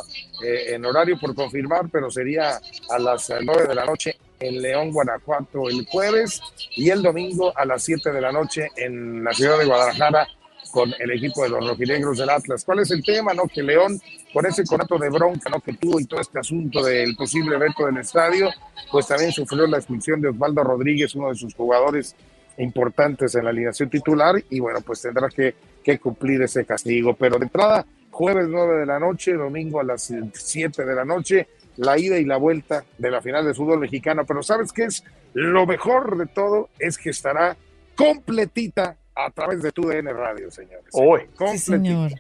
eh, 0.44 0.74
en 0.74 0.86
horario 0.86 1.20
por 1.20 1.34
confirmar, 1.34 1.90
pero 1.92 2.10
sería 2.12 2.60
a 2.90 3.00
las 3.00 3.32
nueve 3.44 3.68
de 3.68 3.76
la 3.76 3.86
noche 3.86 4.18
en 4.40 4.62
León, 4.62 4.92
Guanajuato 4.92 5.70
el 5.70 5.86
jueves 5.86 6.42
y 6.76 6.90
el 6.90 7.02
domingo 7.02 7.56
a 7.58 7.66
las 7.66 7.84
7 7.84 8.12
de 8.12 8.22
la 8.22 8.32
noche 8.32 8.70
en 8.78 9.24
la 9.24 9.34
ciudad 9.34 9.58
de 9.60 9.66
Guadalajara 9.66 10.28
con 10.72 10.94
el 11.00 11.12
equipo 11.12 11.44
de 11.44 11.50
los 11.50 11.68
rojinegros 11.68 12.20
del 12.20 12.30
Atlas. 12.30 12.64
¿Cuál 12.64 12.80
es 12.80 12.92
el 12.92 13.04
tema? 13.04 13.34
No 13.34 13.44
que 13.48 13.64
León, 13.64 14.00
con 14.32 14.46
ese 14.46 14.64
conato 14.64 14.98
de 14.98 15.10
bronca 15.10 15.50
¿no? 15.50 15.60
que 15.60 15.74
tuvo 15.74 16.00
y 16.00 16.06
todo 16.06 16.22
este 16.22 16.40
asunto 16.40 16.84
del 16.84 17.16
posible 17.16 17.58
veto 17.58 17.86
del 17.86 17.98
estadio, 17.98 18.50
pues 18.92 19.08
también 19.08 19.32
sufrió 19.32 19.66
la 19.68 19.78
expulsión 19.78 20.22
de 20.22 20.30
Osvaldo 20.30 20.64
Rodríguez, 20.64 21.16
uno 21.16 21.30
de 21.30 21.36
sus 21.36 21.56
jugadores 21.56 22.16
importantes 22.58 23.34
en 23.36 23.46
la 23.46 23.52
alineación 23.52 23.90
titular, 23.90 24.36
y 24.50 24.60
bueno, 24.60 24.82
pues 24.82 25.02
tendrá 25.02 25.30
que, 25.30 25.56
que 25.98 26.00
cumplir 26.00 26.42
ese 26.42 26.66
castigo. 26.66 27.14
Pero 27.16 27.38
de 27.40 27.46
entrada, 27.46 27.86
jueves 28.12 28.48
9 28.50 28.78
de 28.80 28.86
la 28.86 29.00
noche, 29.00 29.34
domingo 29.34 29.80
a 29.80 29.84
las 29.84 30.12
7 30.34 30.86
de 30.86 30.96
la 30.96 31.06
noche, 31.06 31.48
la 31.78 31.98
ida 31.98 32.18
y 32.18 32.26
la 32.26 32.38
vuelta 32.38 32.84
de 32.98 33.12
la 33.12 33.22
final 33.22 33.46
de 33.46 33.54
fútbol 33.54 33.80
mexicano. 33.80 34.26
Pero 34.26 34.44
¿sabes 34.44 34.72
qué 34.72 34.84
es? 34.86 35.04
Lo 35.34 35.66
mejor 35.66 36.18
de 36.18 36.26
todo 36.26 36.70
es 36.80 36.98
que 36.98 37.10
estará 37.12 37.56
completita 37.96 38.96
a 39.16 39.30
través 39.32 39.62
de 39.62 39.72
tu 39.72 39.84
DN 39.88 40.12
Radio, 40.14 40.50
señores. 40.52 40.86
Hoy. 40.94 41.22
señor. 41.58 42.12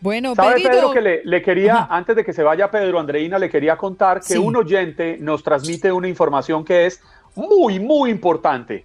Bueno, 0.00 0.34
¿Sabe, 0.34 0.54
Pedrito? 0.56 0.70
Pedro, 0.70 0.92
que 0.92 1.00
le, 1.00 1.24
le 1.24 1.40
quería, 1.42 1.86
antes 1.90 2.14
de 2.14 2.24
que 2.24 2.32
se 2.34 2.42
vaya 2.42 2.70
Pedro 2.70 3.00
Andreina, 3.00 3.38
le 3.38 3.48
quería 3.48 3.76
contar 3.76 4.18
que 4.20 4.34
Sí. 4.34 4.38
un 4.38 4.54
oyente 4.56 5.16
nos 5.18 5.42
transmite 5.42 5.90
una 5.92 6.08
información 6.08 6.62
que 6.64 6.86
es 6.86 7.00
muy, 7.34 7.80
muy 7.80 8.10
importante. 8.10 8.84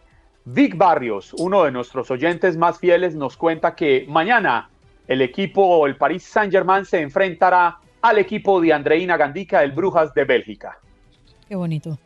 Vic 0.51 0.75
Barrios, 0.77 1.33
uno 1.37 1.63
de 1.63 1.71
nuestros 1.71 2.09
oyentes 2.11 2.57
más 2.57 2.79
fieles, 2.79 3.13
nos 3.15 3.37
cuenta 3.37 3.75
que 3.75 4.05
mañana 4.07 4.69
el 5.07 5.21
equipo, 5.21 5.85
el 5.85 5.95
Paris 5.95 6.23
Saint-Germain, 6.23 6.85
se 6.85 7.01
enfrentará 7.01 7.77
al 8.01 8.17
equipo 8.17 8.59
de 8.61 8.73
Andreina 8.73 9.17
Gandica, 9.17 9.63
el 9.63 9.71
Brujas 9.73 10.13
de 10.13 10.23
Bélgica. 10.23 10.79
Qué 11.47 11.55
bonito. 11.55 11.97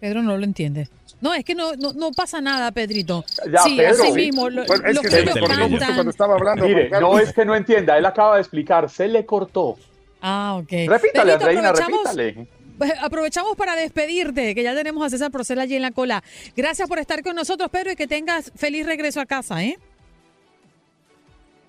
Pedro 0.00 0.22
no 0.22 0.36
lo 0.36 0.44
entiende. 0.44 0.88
No, 1.20 1.34
es 1.34 1.44
que 1.44 1.54
no, 1.54 1.74
no, 1.74 1.92
no 1.94 2.12
pasa 2.12 2.40
nada, 2.40 2.70
Pedrito. 2.70 3.24
Ya, 3.50 3.60
sí, 3.62 3.76
Pedro. 3.76 4.04
así 4.04 4.12
mismo. 4.12 4.48
lo- 4.48 4.64
Pues 4.66 4.80
es 4.84 4.94
los 4.94 5.02
que 5.02 5.10
se 5.10 5.24
le 5.24 5.30
cortó 5.32 5.40
justo 5.48 5.58
cantan. 5.78 5.94
cuando 5.94 6.10
estaba 6.10 6.34
hablando. 6.34 6.64
Mire, 6.66 6.90
no 7.00 7.18
es 7.18 7.32
que 7.32 7.44
no 7.44 7.54
entienda, 7.56 7.98
él 7.98 8.06
acaba 8.06 8.36
de 8.36 8.40
explicar, 8.42 8.88
se 8.88 9.08
le 9.08 9.26
cortó. 9.26 9.76
Ah, 10.20 10.58
ok. 10.60 10.70
Repítale, 10.86 11.38
Pedrito, 11.38 11.60
Andreina, 11.60 11.72
repítale. 11.72 12.46
Pues, 12.78 12.92
Aprovechamos 13.02 13.56
para 13.56 13.74
despedirte, 13.76 14.54
que 14.54 14.62
ya 14.62 14.74
tenemos 14.74 15.04
a 15.04 15.10
César 15.10 15.30
Procel 15.30 15.58
allí 15.58 15.74
en 15.74 15.82
la 15.82 15.90
cola. 15.90 16.22
Gracias 16.56 16.88
por 16.88 16.98
estar 16.98 17.22
con 17.22 17.34
nosotros, 17.34 17.68
Pedro, 17.70 17.92
y 17.92 17.96
que 17.96 18.06
tengas 18.06 18.52
feliz 18.54 18.86
regreso 18.86 19.20
a 19.20 19.26
casa, 19.26 19.62
¿eh? 19.62 19.78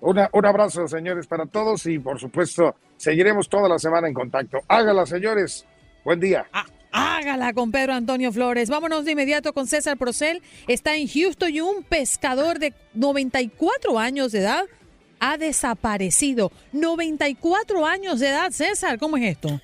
Una, 0.00 0.30
un 0.32 0.46
abrazo, 0.46 0.88
señores, 0.88 1.26
para 1.26 1.44
todos 1.44 1.84
y 1.84 1.98
por 1.98 2.18
supuesto 2.18 2.74
seguiremos 2.96 3.48
toda 3.48 3.68
la 3.68 3.78
semana 3.78 4.08
en 4.08 4.14
contacto. 4.14 4.60
Hágala, 4.66 5.04
señores. 5.04 5.66
Buen 6.04 6.20
día. 6.20 6.46
Hágala 6.92 7.52
con 7.52 7.70
Pedro 7.70 7.92
Antonio 7.92 8.32
Flores. 8.32 8.70
Vámonos 8.70 9.04
de 9.04 9.12
inmediato 9.12 9.52
con 9.52 9.66
César 9.66 9.98
Procel. 9.98 10.42
Está 10.68 10.96
en 10.96 11.06
Houston 11.06 11.50
y 11.50 11.60
un 11.60 11.82
pescador 11.82 12.58
de 12.58 12.72
94 12.94 13.98
años 13.98 14.32
de 14.32 14.40
edad 14.40 14.64
ha 15.20 15.36
desaparecido. 15.36 16.50
94 16.72 17.84
años 17.84 18.20
de 18.20 18.28
edad, 18.28 18.50
César, 18.52 18.98
¿cómo 18.98 19.18
es 19.18 19.24
esto? 19.24 19.60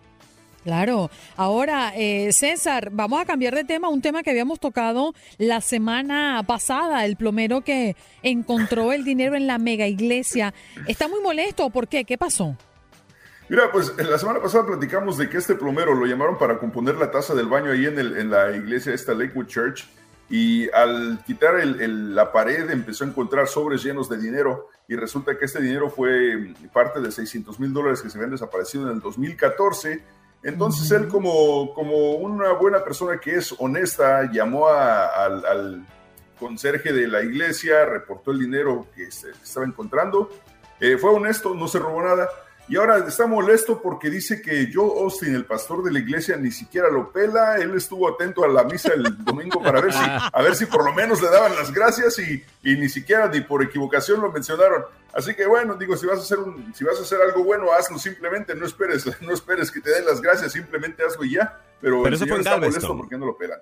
Claro. 0.64 1.10
Ahora, 1.36 1.92
eh, 1.94 2.32
César, 2.32 2.88
vamos 2.90 3.20
a 3.20 3.26
cambiar 3.26 3.54
de 3.54 3.64
tema, 3.64 3.90
un 3.90 4.00
tema 4.00 4.22
que 4.22 4.30
habíamos 4.30 4.58
tocado 4.60 5.12
la 5.36 5.60
semana 5.60 6.42
pasada, 6.46 7.04
el 7.04 7.16
plomero 7.16 7.60
que 7.60 7.96
encontró 8.22 8.94
el 8.94 9.04
dinero 9.04 9.36
en 9.36 9.46
la 9.46 9.58
mega 9.58 9.86
iglesia. 9.86 10.54
Está 10.88 11.06
muy 11.06 11.20
molesto, 11.20 11.68
¿por 11.68 11.86
qué? 11.86 12.06
¿Qué 12.06 12.16
pasó? 12.16 12.56
Mira, 13.50 13.70
pues 13.70 13.92
la 13.98 14.16
semana 14.16 14.40
pasada 14.40 14.64
platicamos 14.66 15.18
de 15.18 15.28
que 15.28 15.36
este 15.36 15.54
plomero 15.54 15.94
lo 15.94 16.06
llamaron 16.06 16.38
para 16.38 16.58
componer 16.58 16.94
la 16.96 17.10
taza 17.10 17.34
del 17.34 17.46
baño 17.46 17.72
ahí 17.72 17.84
en, 17.84 17.98
el- 17.98 18.16
en 18.16 18.30
la 18.30 18.56
iglesia 18.56 18.94
esta 18.94 19.12
Lakewood 19.12 19.48
Church 19.48 19.84
y 20.36 20.68
al 20.70 21.20
quitar 21.24 21.60
el- 21.60 21.80
el- 21.80 22.12
la 22.14 22.32
pared 22.32 22.68
empezó 22.70 23.04
a 23.04 23.06
encontrar 23.06 23.46
sobres 23.46 23.84
llenos 23.84 24.08
de 24.08 24.16
dinero 24.18 24.68
y 24.88 24.96
resulta 24.96 25.38
que 25.38 25.44
este 25.44 25.60
dinero 25.62 25.88
fue 25.90 26.52
parte 26.72 27.00
de 27.00 27.12
600 27.12 27.60
mil 27.60 27.72
dólares 27.72 28.02
que 28.02 28.10
se 28.10 28.18
habían 28.18 28.32
desaparecido 28.32 28.88
en 28.90 28.96
el 28.96 29.00
2014. 29.00 30.02
Entonces 30.42 30.90
él 30.90 31.06
como, 31.06 31.72
como 31.72 32.14
una 32.16 32.50
buena 32.52 32.82
persona 32.82 33.18
que 33.20 33.36
es 33.36 33.54
honesta 33.58 34.28
llamó 34.32 34.66
a- 34.66 35.06
al, 35.24 35.44
al 35.46 35.86
conserje 36.38 36.92
de 36.92 37.06
la 37.06 37.22
iglesia, 37.22 37.84
reportó 37.84 38.32
el 38.32 38.40
dinero 38.40 38.86
que 38.96 39.12
se 39.12 39.30
estaba 39.30 39.64
encontrando, 39.64 40.28
eh, 40.80 40.98
fue 40.98 41.10
honesto, 41.10 41.54
no 41.54 41.68
se 41.68 41.78
robó 41.78 42.02
nada. 42.02 42.28
Y 42.66 42.76
ahora 42.76 43.06
está 43.06 43.26
molesto 43.26 43.82
porque 43.82 44.08
dice 44.08 44.40
que 44.40 44.70
Joe 44.72 45.02
Austin, 45.02 45.34
el 45.34 45.44
pastor 45.44 45.82
de 45.82 45.92
la 45.92 45.98
iglesia, 45.98 46.36
ni 46.36 46.50
siquiera 46.50 46.88
lo 46.88 47.12
pela. 47.12 47.56
Él 47.58 47.74
estuvo 47.74 48.08
atento 48.08 48.42
a 48.42 48.48
la 48.48 48.64
misa 48.64 48.94
el 48.94 49.02
domingo 49.24 49.62
para 49.62 49.80
ver 49.82 49.92
si, 49.92 49.98
a 50.00 50.42
ver 50.42 50.56
si 50.56 50.64
por 50.66 50.84
lo 50.84 50.94
menos 50.94 51.20
le 51.20 51.28
daban 51.28 51.54
las 51.56 51.72
gracias 51.72 52.18
y, 52.18 52.42
y 52.62 52.76
ni 52.76 52.88
siquiera 52.88 53.28
ni 53.28 53.42
por 53.42 53.62
equivocación 53.62 54.22
lo 54.22 54.32
mencionaron. 54.32 54.84
Así 55.12 55.34
que 55.34 55.46
bueno, 55.46 55.74
digo, 55.74 55.96
si 55.96 56.06
vas 56.06 56.18
a 56.18 56.22
hacer 56.22 56.38
un, 56.38 56.74
si 56.74 56.84
vas 56.84 56.98
a 56.98 57.02
hacer 57.02 57.20
algo 57.20 57.44
bueno, 57.44 57.66
hazlo 57.72 57.98
simplemente, 57.98 58.54
no 58.54 58.66
esperes, 58.66 59.06
no 59.20 59.32
esperes 59.32 59.70
que 59.70 59.80
te 59.80 59.90
den 59.90 60.06
las 60.06 60.20
gracias, 60.20 60.52
simplemente 60.52 61.04
hazlo 61.04 61.24
y 61.24 61.34
ya. 61.34 61.60
Pero, 61.80 62.02
Pero 62.02 62.08
el 62.08 62.14
eso 62.14 62.24
señor 62.24 62.28
fue 62.28 62.36
en 62.36 62.40
está 62.40 62.56
molesto 62.56 62.80
Galveston. 62.80 62.98
porque 62.98 63.18
no 63.18 63.26
lo 63.26 63.36
pelan. 63.36 63.58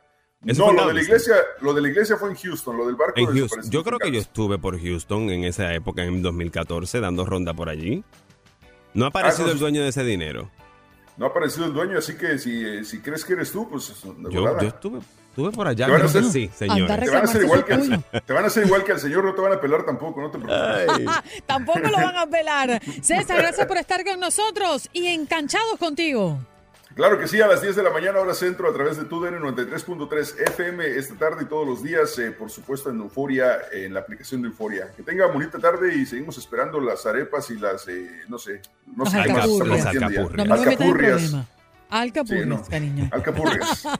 Eso 0.46 0.66
no, 0.66 0.72
lo 0.72 0.88
de 0.88 0.94
la 0.94 1.02
iglesia, 1.02 1.36
lo 1.60 1.72
de 1.72 1.82
la 1.82 1.88
iglesia 1.88 2.16
fue 2.16 2.30
en 2.30 2.36
Houston, 2.36 2.76
lo 2.76 2.86
del 2.86 2.96
barco 2.96 3.14
En 3.16 3.26
de 3.32 3.40
Houston. 3.40 3.70
Yo 3.70 3.84
creo 3.84 3.98
que 3.98 4.10
yo 4.10 4.18
estuve 4.20 4.58
por 4.58 4.80
Houston 4.80 5.30
en 5.30 5.44
esa 5.44 5.72
época, 5.72 6.02
en 6.02 6.20
2014, 6.20 7.00
dando 7.00 7.24
ronda 7.24 7.54
por 7.54 7.68
allí. 7.68 8.02
No 8.94 9.06
ha 9.06 9.08
aparecido 9.08 9.46
no, 9.46 9.52
el 9.52 9.58
dueño 9.58 9.82
de 9.82 9.88
ese 9.88 10.04
dinero. 10.04 10.50
No 11.16 11.26
ha 11.26 11.28
aparecido 11.28 11.66
el 11.66 11.72
dueño, 11.72 11.98
así 11.98 12.16
que 12.16 12.38
si, 12.38 12.64
eh, 12.64 12.84
si 12.84 13.00
crees 13.00 13.24
que 13.24 13.34
eres 13.34 13.52
tú, 13.52 13.68
pues 13.68 13.88
de 13.88 14.32
Yo, 14.32 14.60
yo 14.60 14.68
estuve, 14.68 15.00
estuve 15.28 15.50
por 15.52 15.68
allá. 15.68 15.86
Te 15.86 15.92
van, 15.92 16.02
a 16.02 16.04
hacer, 16.06 16.24
sí, 16.24 16.50
señor. 16.54 16.88
te, 16.88 17.10
van 17.10 17.16
a 17.16 17.24
hacer 17.24 17.42
igual 17.42 17.64
que 17.64 17.74
al, 17.74 18.04
te 18.24 18.32
van 18.32 18.44
a 18.44 18.46
hacer 18.46 18.66
igual 18.66 18.84
que 18.84 18.92
al 18.92 19.00
señor, 19.00 19.24
no 19.24 19.34
te 19.34 19.40
van 19.40 19.52
a 19.52 19.60
pelar 19.60 19.84
tampoco, 19.84 20.20
no 20.20 20.30
te 20.30 20.38
preocupes. 20.38 21.06
Tampoco 21.46 21.80
lo 21.80 21.92
van 21.92 22.16
a 22.16 22.26
pelar. 22.26 22.82
César, 23.02 23.38
gracias 23.38 23.66
por 23.66 23.76
estar 23.76 24.04
con 24.04 24.20
nosotros 24.20 24.88
y 24.92 25.06
enganchados 25.06 25.78
contigo. 25.78 26.38
Claro 26.94 27.18
que 27.18 27.26
sí, 27.26 27.40
a 27.40 27.46
las 27.46 27.62
10 27.62 27.76
de 27.76 27.82
la 27.82 27.90
mañana, 27.90 28.18
hora 28.20 28.34
centro, 28.34 28.68
a 28.68 28.72
través 28.74 28.96
de 28.98 29.04
TUDN 29.04 29.40
93.3 29.40 30.34
FM 30.50 30.86
esta 30.98 31.14
tarde 31.14 31.44
y 31.44 31.46
todos 31.46 31.66
los 31.66 31.82
días, 31.82 32.18
eh, 32.18 32.32
por 32.32 32.50
supuesto, 32.50 32.90
en 32.90 33.00
Euforia, 33.00 33.58
en 33.72 33.94
la 33.94 34.00
aplicación 34.00 34.42
de 34.42 34.48
Euforia. 34.48 34.90
Que 34.96 35.02
tenga 35.02 35.26
bonita 35.26 35.58
tarde 35.58 35.94
y 35.94 36.04
seguimos 36.04 36.36
esperando 36.38 36.80
las 36.80 37.06
arepas 37.06 37.50
y 37.50 37.56
las, 37.58 37.88
eh, 37.88 38.10
no 38.28 38.38
sé, 38.38 38.60
no 38.94 39.06
sé 39.06 39.18
alcapurrias. 39.18 39.86
Alcapurrias. 39.86 41.34
Alcapurrias, 41.88 42.44
Sí, 42.44 42.48
no. 42.48 42.62
cariño. 42.64 43.08
Alcapurrias. 43.12 43.86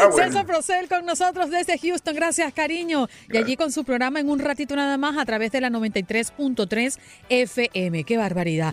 Ah, 0.00 0.06
bueno. 0.10 0.26
César 0.28 0.46
Procel 0.46 0.88
con 0.88 1.04
nosotros 1.04 1.50
desde 1.50 1.76
Houston. 1.78 2.14
Gracias, 2.14 2.52
cariño. 2.52 3.08
Y 3.28 3.36
allí 3.36 3.56
con 3.56 3.72
su 3.72 3.84
programa 3.84 4.20
en 4.20 4.28
un 4.28 4.38
ratito 4.38 4.74
nada 4.76 4.96
más 4.96 5.18
a 5.18 5.24
través 5.24 5.50
de 5.52 5.60
la 5.60 5.70
93.3 5.70 6.98
FM. 7.28 8.04
¡Qué 8.04 8.16
barbaridad! 8.16 8.72